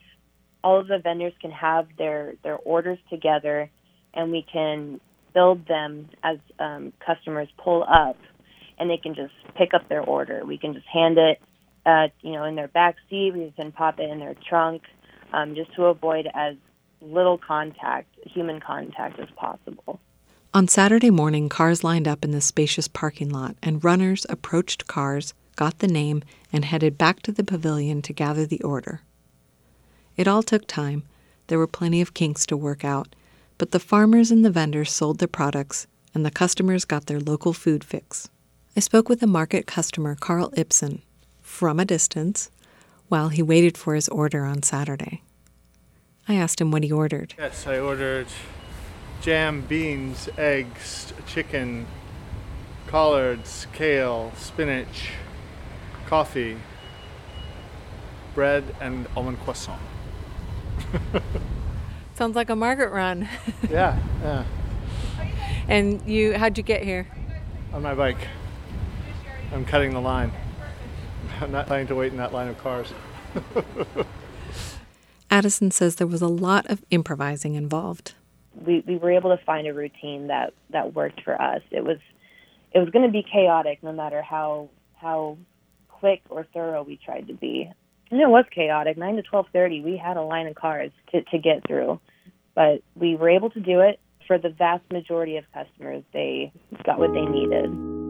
all 0.64 0.80
of 0.80 0.88
the 0.88 1.00
vendors 1.00 1.34
can 1.42 1.52
have 1.52 1.88
their 1.98 2.34
their 2.44 2.58
orders 2.58 2.98
together 3.10 3.70
and 4.14 4.32
we 4.32 4.46
can 4.52 5.00
build 5.34 5.68
them 5.68 6.10
as 6.24 6.38
um, 6.60 6.94
customers 7.06 7.48
pull 7.58 7.84
up 7.84 8.18
and 8.78 8.90
they 8.90 8.98
can 8.98 9.16
just 9.16 9.34
pick 9.56 9.74
up 9.74 9.88
their 9.90 10.02
order. 10.02 10.44
We 10.46 10.58
can 10.58 10.74
just 10.74 10.88
hand 10.88 11.18
it, 11.18 11.42
uh, 11.86 12.08
you 12.22 12.34
know, 12.34 12.44
in 12.46 12.56
their 12.56 12.68
back 12.68 12.96
seat. 13.10 13.32
We 13.34 13.54
can 13.56 13.72
pop 13.72 14.00
it 14.00 14.10
in 14.10 14.20
their 14.20 14.36
trunk, 14.48 14.84
um, 15.34 15.56
just 15.56 15.74
to 15.76 15.86
avoid 15.86 16.30
as 16.34 16.56
little 17.02 17.38
contact, 17.38 18.08
human 18.26 18.60
contact 18.60 19.20
as 19.20 19.30
possible. 19.36 20.00
On 20.54 20.68
Saturday 20.68 21.10
morning, 21.10 21.50
cars 21.50 21.84
lined 21.84 22.08
up 22.08 22.24
in 22.24 22.32
the 22.32 22.40
spacious 22.40 22.88
parking 22.88 23.30
lot, 23.30 23.56
and 23.64 23.84
runners 23.84 24.26
approached 24.30 24.88
cars, 24.88 25.34
got 25.56 25.80
the 25.80 25.88
name, 25.88 26.24
and 26.52 26.64
headed 26.64 26.98
back 26.98 27.22
to 27.24 27.32
the 27.32 27.44
pavilion 27.44 28.02
to 28.04 28.14
gather 28.14 28.46
the 28.46 28.62
order. 28.62 29.02
It 30.16 30.28
all 30.28 30.44
took 30.44 30.68
time. 30.68 31.04
There 31.48 31.58
were 31.58 31.68
plenty 31.68 32.02
of 32.02 32.14
kinks 32.14 32.46
to 32.46 32.56
work 32.56 32.86
out, 32.86 33.16
but 33.58 33.72
the 33.72 33.80
farmers 33.80 34.30
and 34.30 34.46
the 34.46 34.52
vendors 34.52 34.92
sold 34.92 35.18
their 35.18 35.28
products, 35.28 35.88
and 36.14 36.24
the 36.24 36.32
customers 36.32 36.86
got 36.86 37.08
their 37.08 37.20
local 37.20 37.54
food 37.54 37.84
fix. 37.84 38.30
I 38.76 38.80
spoke 38.80 39.10
with 39.10 39.24
a 39.24 39.28
market 39.28 39.66
customer, 39.66 40.16
Carl 40.16 40.54
Ibsen, 40.56 41.02
from 41.42 41.80
a 41.80 41.86
distance, 41.86 42.52
while 43.10 43.30
he 43.30 43.42
waited 43.42 43.78
for 43.78 43.96
his 43.96 44.10
order 44.10 44.46
on 44.46 44.64
Saturday. 44.64 45.22
I 46.28 46.36
asked 46.36 46.62
him 46.62 46.72
what 46.72 46.84
he 46.84 46.92
ordered. 46.92 47.34
Yes, 47.38 47.68
I 47.68 47.80
ordered 47.80 48.28
jam, 49.22 49.62
beans, 49.62 50.30
eggs, 50.38 51.14
chicken, 51.26 51.86
collards, 52.88 53.68
kale, 53.74 54.32
spinach, 54.38 55.12
coffee, 56.06 56.58
bread, 58.36 58.64
and 58.80 59.08
almond 59.16 59.40
croissant. 59.42 59.82
Sounds 62.16 62.36
like 62.36 62.50
a 62.50 62.56
market 62.56 62.90
run. 62.90 63.28
yeah, 63.70 63.98
yeah. 64.22 64.46
And 65.68 66.02
you, 66.08 66.38
how'd 66.38 66.58
you 66.58 66.64
get 66.64 66.84
here? 66.84 67.08
On 67.74 67.82
my 67.82 67.96
bike. 67.96 68.28
I'm 69.54 69.66
cutting 69.66 69.94
the 69.94 70.02
line. 70.02 70.32
I'm 71.44 71.52
not 71.52 71.68
planning 71.68 71.88
to 71.88 71.96
wait 71.96 72.12
in 72.12 72.18
that 72.18 72.32
line 72.32 72.48
of 72.48 72.58
cars. 72.58 72.94
Addison 75.30 75.72
says 75.72 75.96
there 75.96 76.08
was 76.08 76.22
a 76.22 76.28
lot 76.28 76.66
of 76.70 76.84
improvising 76.90 77.56
involved. 77.56 78.14
We, 78.56 78.84
we 78.88 78.98
were 78.98 79.12
able 79.12 79.36
to 79.36 79.44
find 79.44 79.68
a 79.68 79.74
routine 79.74 80.28
that, 80.28 80.54
that 80.70 80.94
worked 80.94 81.22
for 81.24 81.40
us. 81.42 81.62
It 81.72 81.84
was 81.84 81.98
it 82.72 82.80
was 82.80 82.90
going 82.90 83.06
to 83.06 83.12
be 83.12 83.24
chaotic 83.24 83.84
no 83.84 83.92
matter 83.92 84.22
how 84.22 84.70
how 84.96 85.38
quick 85.90 86.22
or 86.30 86.46
thorough 86.54 86.84
we 86.84 86.98
tried 86.98 87.28
to 87.28 87.34
be. 87.34 87.70
And 88.10 88.22
it 88.22 88.30
was 88.30 88.46
chaotic. 88.54 88.98
Nine 88.98 89.16
to 89.16 89.22
twelve 89.22 89.48
thirty, 89.54 89.82
we 89.82 89.98
had 89.98 90.18
a 90.18 90.22
line 90.22 90.48
of 90.48 90.56
cars 90.56 90.92
to, 91.12 91.24
to 91.24 91.38
get 91.38 91.68
through, 91.68 92.00
but 92.56 92.82
we 92.96 93.16
were 93.16 93.30
able 93.30 93.50
to 93.52 93.60
do 93.60 93.82
it. 93.82 94.00
For 94.28 94.38
the 94.38 94.50
vast 94.50 94.84
majority 94.90 95.36
of 95.36 95.44
customers, 95.54 96.04
they 96.14 96.54
got 96.86 96.98
what 96.98 97.14
they 97.14 97.26
needed. 97.26 98.03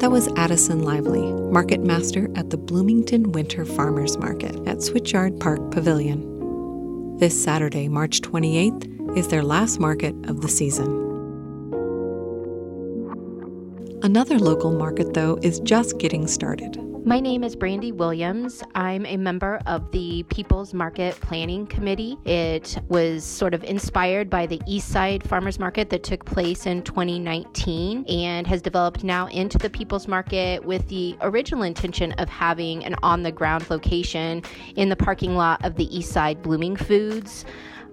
That 0.00 0.10
was 0.10 0.28
Addison 0.34 0.82
Lively, 0.82 1.30
market 1.52 1.82
master 1.82 2.30
at 2.34 2.48
the 2.48 2.56
Bloomington 2.56 3.32
Winter 3.32 3.66
Farmers 3.66 4.16
Market 4.16 4.56
at 4.66 4.78
Switchyard 4.78 5.38
Park 5.38 5.70
Pavilion. 5.70 7.18
This 7.18 7.44
Saturday, 7.44 7.86
March 7.86 8.22
28th, 8.22 9.18
is 9.18 9.28
their 9.28 9.42
last 9.42 9.78
market 9.78 10.14
of 10.24 10.40
the 10.40 10.48
season. 10.48 10.88
Another 14.02 14.38
local 14.38 14.72
market, 14.72 15.12
though, 15.12 15.38
is 15.42 15.60
just 15.60 15.98
getting 15.98 16.26
started. 16.26 16.78
My 17.04 17.18
name 17.18 17.44
is 17.44 17.56
Brandy 17.56 17.92
Williams. 17.92 18.62
I'm 18.74 19.06
a 19.06 19.16
member 19.16 19.58
of 19.64 19.90
the 19.90 20.22
People's 20.24 20.74
Market 20.74 21.18
Planning 21.22 21.66
Committee. 21.66 22.18
It 22.26 22.76
was 22.88 23.24
sort 23.24 23.54
of 23.54 23.64
inspired 23.64 24.28
by 24.28 24.44
the 24.44 24.60
East 24.66 24.88
Side 24.88 25.26
Farmers 25.26 25.58
Market 25.58 25.88
that 25.90 26.02
took 26.02 26.26
place 26.26 26.66
in 26.66 26.82
2019 26.82 28.04
and 28.04 28.46
has 28.46 28.60
developed 28.60 29.02
now 29.02 29.28
into 29.28 29.56
the 29.56 29.70
People's 29.70 30.08
Market 30.08 30.62
with 30.62 30.86
the 30.88 31.16
original 31.22 31.62
intention 31.62 32.12
of 32.12 32.28
having 32.28 32.84
an 32.84 32.94
on 33.02 33.22
the 33.22 33.32
ground 33.32 33.68
location 33.70 34.42
in 34.76 34.90
the 34.90 34.96
parking 34.96 35.34
lot 35.34 35.64
of 35.64 35.76
the 35.76 35.96
East 35.96 36.12
Side 36.12 36.42
Blooming 36.42 36.76
Foods 36.76 37.46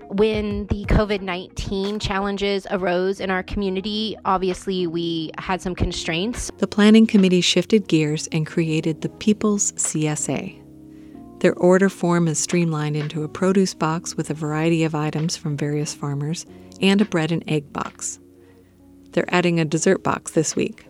when 0.10 0.66
the 0.68 0.86
COVID 0.86 1.22
19 1.22 2.00
challenges 2.00 2.66
arose 2.72 3.20
in 3.20 3.30
our 3.30 3.44
community, 3.44 4.18
obviously 4.26 4.88
we 4.88 5.32
had 5.38 5.62
some 5.62 5.76
constraints. 5.76 6.50
The 6.58 6.68
planning 6.68 7.06
committee 7.08 7.42
shifted 7.42 7.88
gears 7.88 8.28
and 8.32 8.46
created 8.46 9.02
the 9.02 9.10
People's 9.10 9.74
CSA. 9.74 10.64
Their 11.40 11.54
order 11.54 11.90
form 11.90 12.28
is 12.28 12.40
streamlined 12.40 12.96
into 12.96 13.24
a 13.24 13.30
produce 13.30 13.74
box 13.74 14.16
with 14.16 14.30
a 14.30 14.34
variety 14.34 14.84
of 14.84 14.96
items 14.96 15.38
from 15.38 15.58
various 15.58 15.94
farmers 15.94 16.46
and 16.82 17.02
a 17.02 17.06
bread 17.06 17.32
and 17.32 17.44
egg 17.48 17.72
box. 17.72 18.20
They're 19.12 19.34
adding 19.34 19.60
a 19.60 19.66
dessert 19.66 20.04
box 20.04 20.32
this 20.32 20.56
week. 20.56 20.88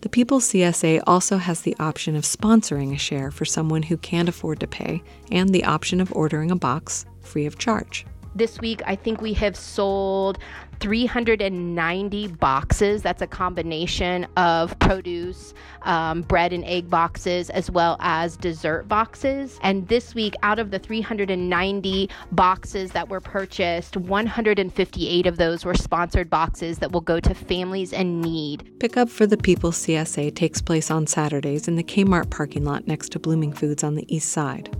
The 0.00 0.08
People's 0.08 0.48
CSA 0.50 1.02
also 1.06 1.36
has 1.36 1.62
the 1.62 1.76
option 1.80 2.16
of 2.16 2.24
sponsoring 2.24 2.94
a 2.94 2.98
share 2.98 3.30
for 3.30 3.44
someone 3.44 3.82
who 3.82 3.96
can't 3.96 4.28
afford 4.28 4.60
to 4.60 4.66
pay 4.66 5.02
and 5.30 5.50
the 5.50 5.64
option 5.64 6.00
of 6.00 6.12
ordering 6.12 6.50
a 6.50 6.56
box 6.56 7.06
free 7.20 7.44
of 7.46 7.58
charge 7.58 8.06
this 8.36 8.60
week, 8.60 8.82
I 8.86 8.96
think 8.96 9.20
we 9.20 9.32
have 9.34 9.56
sold 9.56 10.38
390 10.80 12.28
boxes. 12.28 13.02
That's 13.02 13.22
a 13.22 13.26
combination 13.26 14.26
of 14.36 14.78
produce, 14.78 15.54
um, 15.82 16.22
bread 16.22 16.52
and 16.52 16.64
egg 16.64 16.90
boxes, 16.90 17.50
as 17.50 17.70
well 17.70 17.96
as 18.00 18.36
dessert 18.36 18.86
boxes. 18.88 19.58
And 19.62 19.88
this 19.88 20.14
week, 20.14 20.34
out 20.42 20.58
of 20.58 20.70
the 20.70 20.78
390 20.78 22.10
boxes 22.32 22.90
that 22.92 23.08
were 23.08 23.20
purchased, 23.20 23.96
158 23.96 25.26
of 25.26 25.36
those 25.38 25.64
were 25.64 25.74
sponsored 25.74 26.28
boxes 26.28 26.78
that 26.78 26.92
will 26.92 27.00
go 27.00 27.20
to 27.20 27.34
families 27.34 27.92
in 27.92 28.20
need. 28.20 28.70
Pickup 28.78 29.08
for 29.08 29.26
the 29.26 29.36
People 29.36 29.70
CSA 29.70 30.34
takes 30.34 30.60
place 30.60 30.90
on 30.90 31.06
Saturdays 31.06 31.68
in 31.68 31.76
the 31.76 31.84
Kmart 31.84 32.30
parking 32.30 32.64
lot 32.64 32.86
next 32.86 33.12
to 33.12 33.18
Blooming 33.18 33.52
Foods 33.52 33.82
on 33.82 33.94
the 33.94 34.14
east 34.14 34.28
side. 34.28 34.76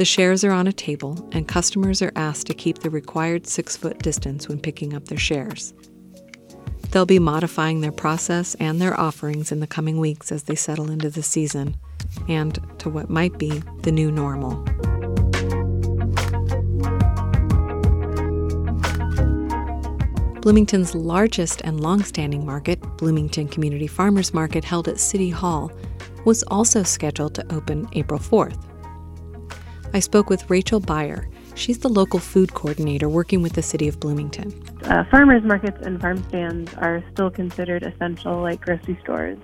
The 0.00 0.06
shares 0.06 0.44
are 0.44 0.52
on 0.52 0.66
a 0.66 0.72
table, 0.72 1.28
and 1.30 1.46
customers 1.46 2.00
are 2.00 2.10
asked 2.16 2.46
to 2.46 2.54
keep 2.54 2.78
the 2.78 2.88
required 2.88 3.46
six 3.46 3.76
foot 3.76 3.98
distance 3.98 4.48
when 4.48 4.58
picking 4.58 4.94
up 4.94 5.04
their 5.08 5.18
shares. 5.18 5.74
They'll 6.90 7.04
be 7.04 7.18
modifying 7.18 7.82
their 7.82 7.92
process 7.92 8.54
and 8.54 8.80
their 8.80 8.98
offerings 8.98 9.52
in 9.52 9.60
the 9.60 9.66
coming 9.66 9.98
weeks 9.98 10.32
as 10.32 10.44
they 10.44 10.54
settle 10.54 10.90
into 10.90 11.10
the 11.10 11.22
season 11.22 11.76
and 12.30 12.58
to 12.78 12.88
what 12.88 13.10
might 13.10 13.36
be 13.36 13.62
the 13.82 13.92
new 13.92 14.10
normal. 14.10 14.54
Bloomington's 20.40 20.94
largest 20.94 21.60
and 21.62 21.78
long-standing 21.78 22.46
market, 22.46 22.80
Bloomington 22.96 23.48
Community 23.48 23.86
Farmers 23.86 24.32
Market 24.32 24.64
held 24.64 24.88
at 24.88 24.98
City 24.98 25.28
Hall, 25.28 25.70
was 26.24 26.42
also 26.44 26.82
scheduled 26.82 27.34
to 27.34 27.54
open 27.54 27.86
April 27.92 28.18
4th. 28.18 28.69
I 29.92 29.98
spoke 29.98 30.30
with 30.30 30.48
Rachel 30.48 30.78
Beyer. 30.78 31.28
She's 31.56 31.78
the 31.78 31.88
local 31.88 32.20
food 32.20 32.54
coordinator 32.54 33.08
working 33.08 33.42
with 33.42 33.54
the 33.54 33.62
city 33.62 33.88
of 33.88 33.98
Bloomington. 33.98 34.52
Uh, 34.84 35.04
farmers 35.10 35.42
markets 35.42 35.78
and 35.84 36.00
farm 36.00 36.22
stands 36.28 36.72
are 36.74 37.02
still 37.12 37.30
considered 37.30 37.82
essential 37.82 38.40
like 38.40 38.60
grocery 38.60 38.98
stores, 39.02 39.38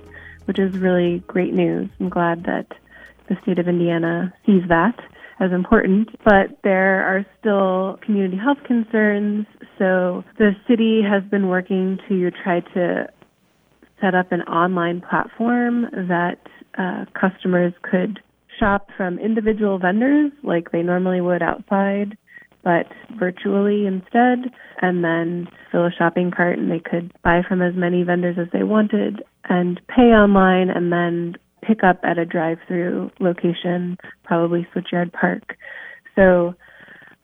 which 0.44 0.58
is 0.58 0.76
really 0.78 1.18
great 1.26 1.52
news. 1.52 1.90
I'm 1.98 2.08
glad 2.08 2.44
that 2.44 2.66
the 3.28 3.36
state 3.42 3.58
of 3.58 3.66
Indiana 3.66 4.32
sees 4.46 4.62
that 4.68 4.94
as 5.40 5.50
important, 5.52 6.08
but 6.24 6.56
there 6.62 7.02
are 7.02 7.26
still 7.40 7.98
community 8.02 8.36
health 8.36 8.62
concerns. 8.64 9.46
So 9.78 10.24
the 10.38 10.52
city 10.68 11.02
has 11.02 11.24
been 11.24 11.48
working 11.48 11.98
to 12.08 12.30
try 12.30 12.60
to 12.60 13.08
set 14.00 14.14
up 14.14 14.30
an 14.30 14.42
online 14.42 15.00
platform 15.00 15.86
that 16.08 16.38
uh, 16.78 17.06
customers 17.18 17.72
could 17.82 18.20
shop 18.58 18.88
from 18.96 19.18
individual 19.18 19.78
vendors 19.78 20.32
like 20.42 20.70
they 20.72 20.82
normally 20.82 21.20
would 21.20 21.42
outside, 21.42 22.16
but 22.62 22.86
virtually 23.18 23.86
instead, 23.86 24.52
and 24.82 25.04
then 25.04 25.48
fill 25.70 25.86
a 25.86 25.90
shopping 25.96 26.30
cart 26.34 26.58
and 26.58 26.70
they 26.70 26.80
could 26.80 27.12
buy 27.22 27.42
from 27.46 27.62
as 27.62 27.74
many 27.74 28.02
vendors 28.02 28.36
as 28.40 28.48
they 28.52 28.62
wanted 28.62 29.22
and 29.48 29.80
pay 29.88 30.12
online 30.12 30.70
and 30.70 30.92
then 30.92 31.36
pick 31.62 31.82
up 31.84 32.00
at 32.02 32.18
a 32.18 32.24
drive 32.24 32.58
through 32.66 33.10
location, 33.20 33.96
probably 34.24 34.66
Switchyard 34.74 35.12
Park. 35.12 35.56
So 36.14 36.54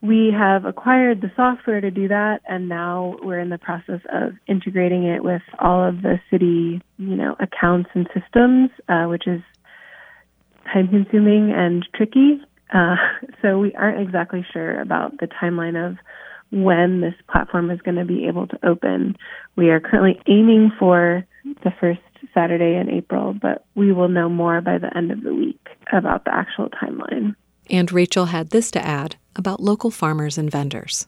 we 0.03 0.33
have 0.37 0.65
acquired 0.65 1.21
the 1.21 1.31
software 1.35 1.79
to 1.79 1.89
do 1.89 2.09
that 2.09 2.41
and 2.47 2.67
now 2.67 3.15
we're 3.23 3.39
in 3.39 3.49
the 3.49 3.57
process 3.57 4.01
of 4.11 4.33
integrating 4.47 5.05
it 5.05 5.23
with 5.23 5.41
all 5.59 5.87
of 5.87 6.01
the 6.01 6.19
city 6.29 6.81
you 6.97 7.15
know 7.15 7.35
accounts 7.39 7.89
and 7.93 8.07
systems 8.13 8.69
uh, 8.89 9.05
which 9.05 9.25
is 9.27 9.41
time 10.71 10.87
consuming 10.87 11.51
and 11.51 11.85
tricky 11.95 12.41
uh, 12.73 12.95
so 13.41 13.59
we 13.59 13.73
aren't 13.73 14.01
exactly 14.01 14.45
sure 14.51 14.79
about 14.81 15.17
the 15.19 15.27
timeline 15.27 15.89
of 15.89 15.97
when 16.51 17.01
this 17.01 17.15
platform 17.31 17.71
is 17.71 17.81
going 17.81 17.95
to 17.95 18.05
be 18.05 18.27
able 18.27 18.47
to 18.47 18.59
open 18.65 19.15
we 19.55 19.69
are 19.69 19.79
currently 19.79 20.19
aiming 20.27 20.71
for 20.77 21.25
the 21.63 21.71
first 21.79 22.01
saturday 22.33 22.79
in 22.79 22.89
april 22.89 23.33
but 23.33 23.65
we 23.75 23.91
will 23.91 24.07
know 24.07 24.29
more 24.29 24.61
by 24.61 24.77
the 24.77 24.95
end 24.95 25.11
of 25.11 25.21
the 25.23 25.33
week 25.33 25.67
about 25.91 26.25
the 26.25 26.33
actual 26.33 26.69
timeline 26.69 27.35
and 27.69 27.91
Rachel 27.91 28.25
had 28.25 28.49
this 28.49 28.71
to 28.71 28.85
add 28.85 29.15
about 29.35 29.59
local 29.59 29.91
farmers 29.91 30.37
and 30.37 30.51
vendors. 30.51 31.07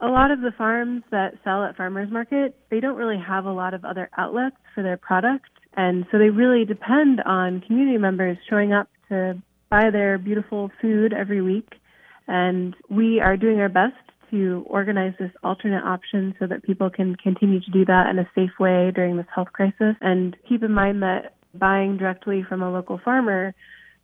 A 0.00 0.08
lot 0.08 0.30
of 0.30 0.40
the 0.40 0.50
farms 0.50 1.02
that 1.10 1.34
sell 1.44 1.64
at 1.64 1.76
farmers 1.76 2.10
market, 2.10 2.56
they 2.70 2.80
don't 2.80 2.96
really 2.96 3.18
have 3.24 3.44
a 3.44 3.52
lot 3.52 3.72
of 3.72 3.84
other 3.84 4.10
outlets 4.18 4.56
for 4.74 4.82
their 4.82 4.96
product. 4.96 5.48
And 5.76 6.04
so 6.10 6.18
they 6.18 6.30
really 6.30 6.64
depend 6.64 7.20
on 7.24 7.60
community 7.60 7.98
members 7.98 8.36
showing 8.50 8.72
up 8.72 8.88
to 9.12 9.42
buy 9.70 9.90
their 9.90 10.18
beautiful 10.18 10.70
food 10.80 11.12
every 11.12 11.40
week. 11.40 11.68
And 12.28 12.74
we 12.88 13.20
are 13.20 13.36
doing 13.36 13.60
our 13.60 13.68
best 13.68 13.94
to 14.30 14.64
organize 14.66 15.12
this 15.18 15.30
alternate 15.42 15.84
option 15.84 16.34
so 16.38 16.46
that 16.46 16.62
people 16.62 16.88
can 16.90 17.16
continue 17.16 17.60
to 17.60 17.70
do 17.70 17.84
that 17.84 18.08
in 18.08 18.18
a 18.18 18.28
safe 18.34 18.58
way 18.58 18.90
during 18.94 19.16
this 19.16 19.26
health 19.34 19.52
crisis. 19.52 19.94
And 20.00 20.36
keep 20.48 20.62
in 20.62 20.72
mind 20.72 21.02
that 21.02 21.34
buying 21.54 21.98
directly 21.98 22.42
from 22.48 22.62
a 22.62 22.72
local 22.72 22.98
farmer 23.04 23.54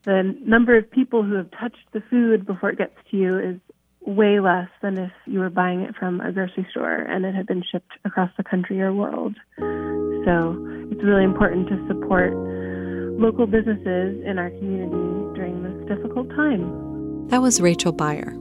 the 0.04 0.34
number 0.44 0.76
of 0.76 0.90
people 0.90 1.22
who 1.22 1.34
have 1.34 1.50
touched 1.50 1.92
the 1.92 2.00
food 2.08 2.46
before 2.46 2.70
it 2.70 2.78
gets 2.78 2.94
to 3.10 3.16
you 3.16 3.38
is 3.38 3.56
way 4.00 4.40
less 4.40 4.68
than 4.80 4.96
if 4.96 5.12
you 5.26 5.38
were 5.38 5.50
buying 5.50 5.80
it 5.80 5.94
from 5.96 6.20
a 6.20 6.32
grocery 6.32 6.66
store 6.70 6.94
and 6.94 7.26
it 7.26 7.34
had 7.34 7.46
been 7.46 7.62
shipped 7.70 7.92
across 8.06 8.30
the 8.36 8.44
country 8.44 8.80
or 8.80 8.94
world. 8.94 9.36
So 9.58 10.56
it's 10.90 11.02
really 11.02 11.24
important 11.24 11.68
to 11.68 11.86
support 11.88 12.32
local 13.18 13.46
businesses 13.46 14.22
in 14.24 14.38
our 14.38 14.50
community 14.50 15.34
during 15.34 15.62
this 15.62 15.88
difficult 15.88 16.28
time. 16.30 17.26
That 17.28 17.42
was 17.42 17.60
Rachel 17.60 17.92
Beyer 17.92 18.34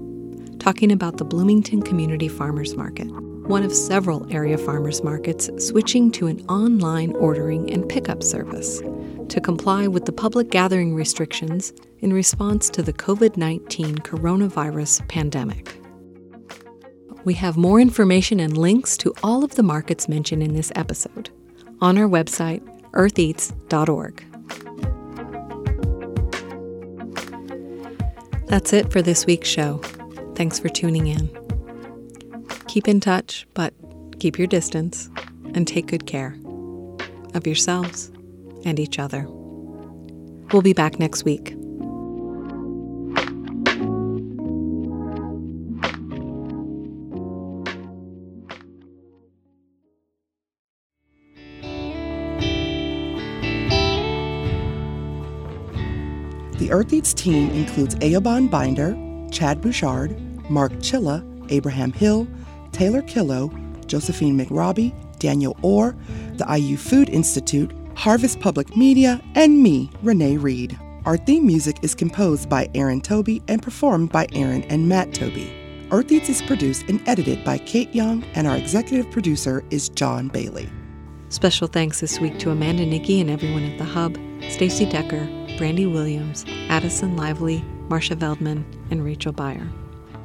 talking 0.59 0.91
about 0.91 1.17
the 1.17 1.25
Bloomington 1.25 1.81
Community 1.81 2.27
Farmers 2.27 2.75
Market, 2.75 3.05
one 3.47 3.63
of 3.63 3.73
several 3.73 4.31
area 4.33 4.57
farmers 4.57 5.03
markets 5.03 5.49
switching 5.57 6.11
to 6.11 6.27
an 6.27 6.45
online 6.47 7.15
ordering 7.15 7.71
and 7.71 7.87
pickup 7.87 8.21
service 8.21 8.81
to 9.29 9.41
comply 9.41 9.87
with 9.87 10.05
the 10.05 10.11
public 10.11 10.49
gathering 10.49 10.93
restrictions 10.95 11.73
in 11.99 12.13
response 12.13 12.69
to 12.69 12.81
the 12.81 12.93
COVID 12.93 13.37
19 13.37 13.97
coronavirus 13.99 15.07
pandemic. 15.07 15.79
We 17.23 17.33
have 17.35 17.57
more 17.57 17.79
information 17.79 18.39
and 18.39 18.57
links 18.57 18.95
to 18.97 19.13
all 19.23 19.43
of 19.43 19.55
the 19.55 19.63
markets 19.63 20.07
mentioned 20.07 20.43
in 20.43 20.53
this 20.53 20.71
episode 20.75 21.29
on 21.81 21.97
our 21.97 22.07
website, 22.07 22.61
eartheats.org. 22.91 24.37
That's 28.47 28.71
it 28.71 28.91
for 28.91 29.01
this 29.01 29.25
week's 29.25 29.49
show. 29.49 29.77
Thanks 30.36 30.60
for 30.60 30.69
tuning 30.69 31.07
in. 31.07 31.29
Keep 32.67 32.88
in 32.88 32.99
touch, 32.99 33.45
but 33.53 33.73
keep 34.19 34.38
your 34.38 34.47
distance 34.47 35.10
and 35.53 35.67
take 35.67 35.88
good 35.88 36.05
care 36.05 36.36
of 37.33 37.45
yourselves 37.45 38.12
and 38.63 38.79
each 38.79 38.99
other. 38.99 39.25
We'll 40.51 40.62
be 40.62 40.73
back 40.73 40.99
next 40.99 41.25
week. 41.25 41.57
The 56.67 56.73
Earth 56.73 56.91
Eats 56.91 57.13
team 57.13 57.49
includes 57.51 57.95
Eoban 57.95 58.51
Binder, 58.51 58.93
Chad 59.32 59.62
Bouchard, 59.62 60.19
Mark 60.49 60.73
Chilla, 60.80 61.23
Abraham 61.49 61.93
Hill, 61.93 62.27
Taylor 62.73 63.01
Killo, 63.03 63.49
Josephine 63.88 64.38
McRobbie, 64.38 64.93
Daniel 65.17 65.56
Orr, 65.62 65.95
the 66.34 66.45
IU 66.53 66.75
Food 66.75 67.08
Institute, 67.08 67.71
Harvest 67.95 68.41
Public 68.41 68.75
Media, 68.75 69.21
and 69.36 69.63
me, 69.63 69.89
Renee 70.03 70.36
Reed. 70.36 70.77
Our 71.06 71.15
theme 71.15 71.47
music 71.47 71.77
is 71.84 71.95
composed 71.95 72.49
by 72.49 72.69
Aaron 72.75 72.99
Toby 72.99 73.41
and 73.47 73.63
performed 73.63 74.12
by 74.12 74.27
Aaron 74.34 74.63
and 74.63 74.89
Matt 74.89 75.13
Toby. 75.13 75.49
Earth 75.91 76.12
Eats 76.12 76.27
is 76.27 76.41
produced 76.41 76.84
and 76.89 77.01
edited 77.08 77.45
by 77.45 77.60
Kate 77.60 77.95
Young, 77.95 78.25
and 78.36 78.45
our 78.45 78.58
executive 78.58 79.10
producer 79.10 79.63
is 79.69 79.88
John 79.88 80.27
Bailey. 80.27 80.67
Special 81.30 81.69
thanks 81.69 82.01
this 82.01 82.19
week 82.19 82.38
to 82.39 82.51
Amanda 82.51 82.86
Nickey 82.86 83.21
and 83.21 83.30
everyone 83.30 83.63
at 83.63 83.77
The 83.77 83.86
Hub, 83.86 84.17
Stacy 84.50 84.86
Decker, 84.86 85.26
Brandy 85.58 85.86
Williams, 85.86 86.45
Addison 86.69 87.15
Lively, 87.15 87.63
Marcia 87.89 88.15
Veldman, 88.15 88.63
and 88.91 89.04
Rachel 89.04 89.32
Beyer. 89.32 89.67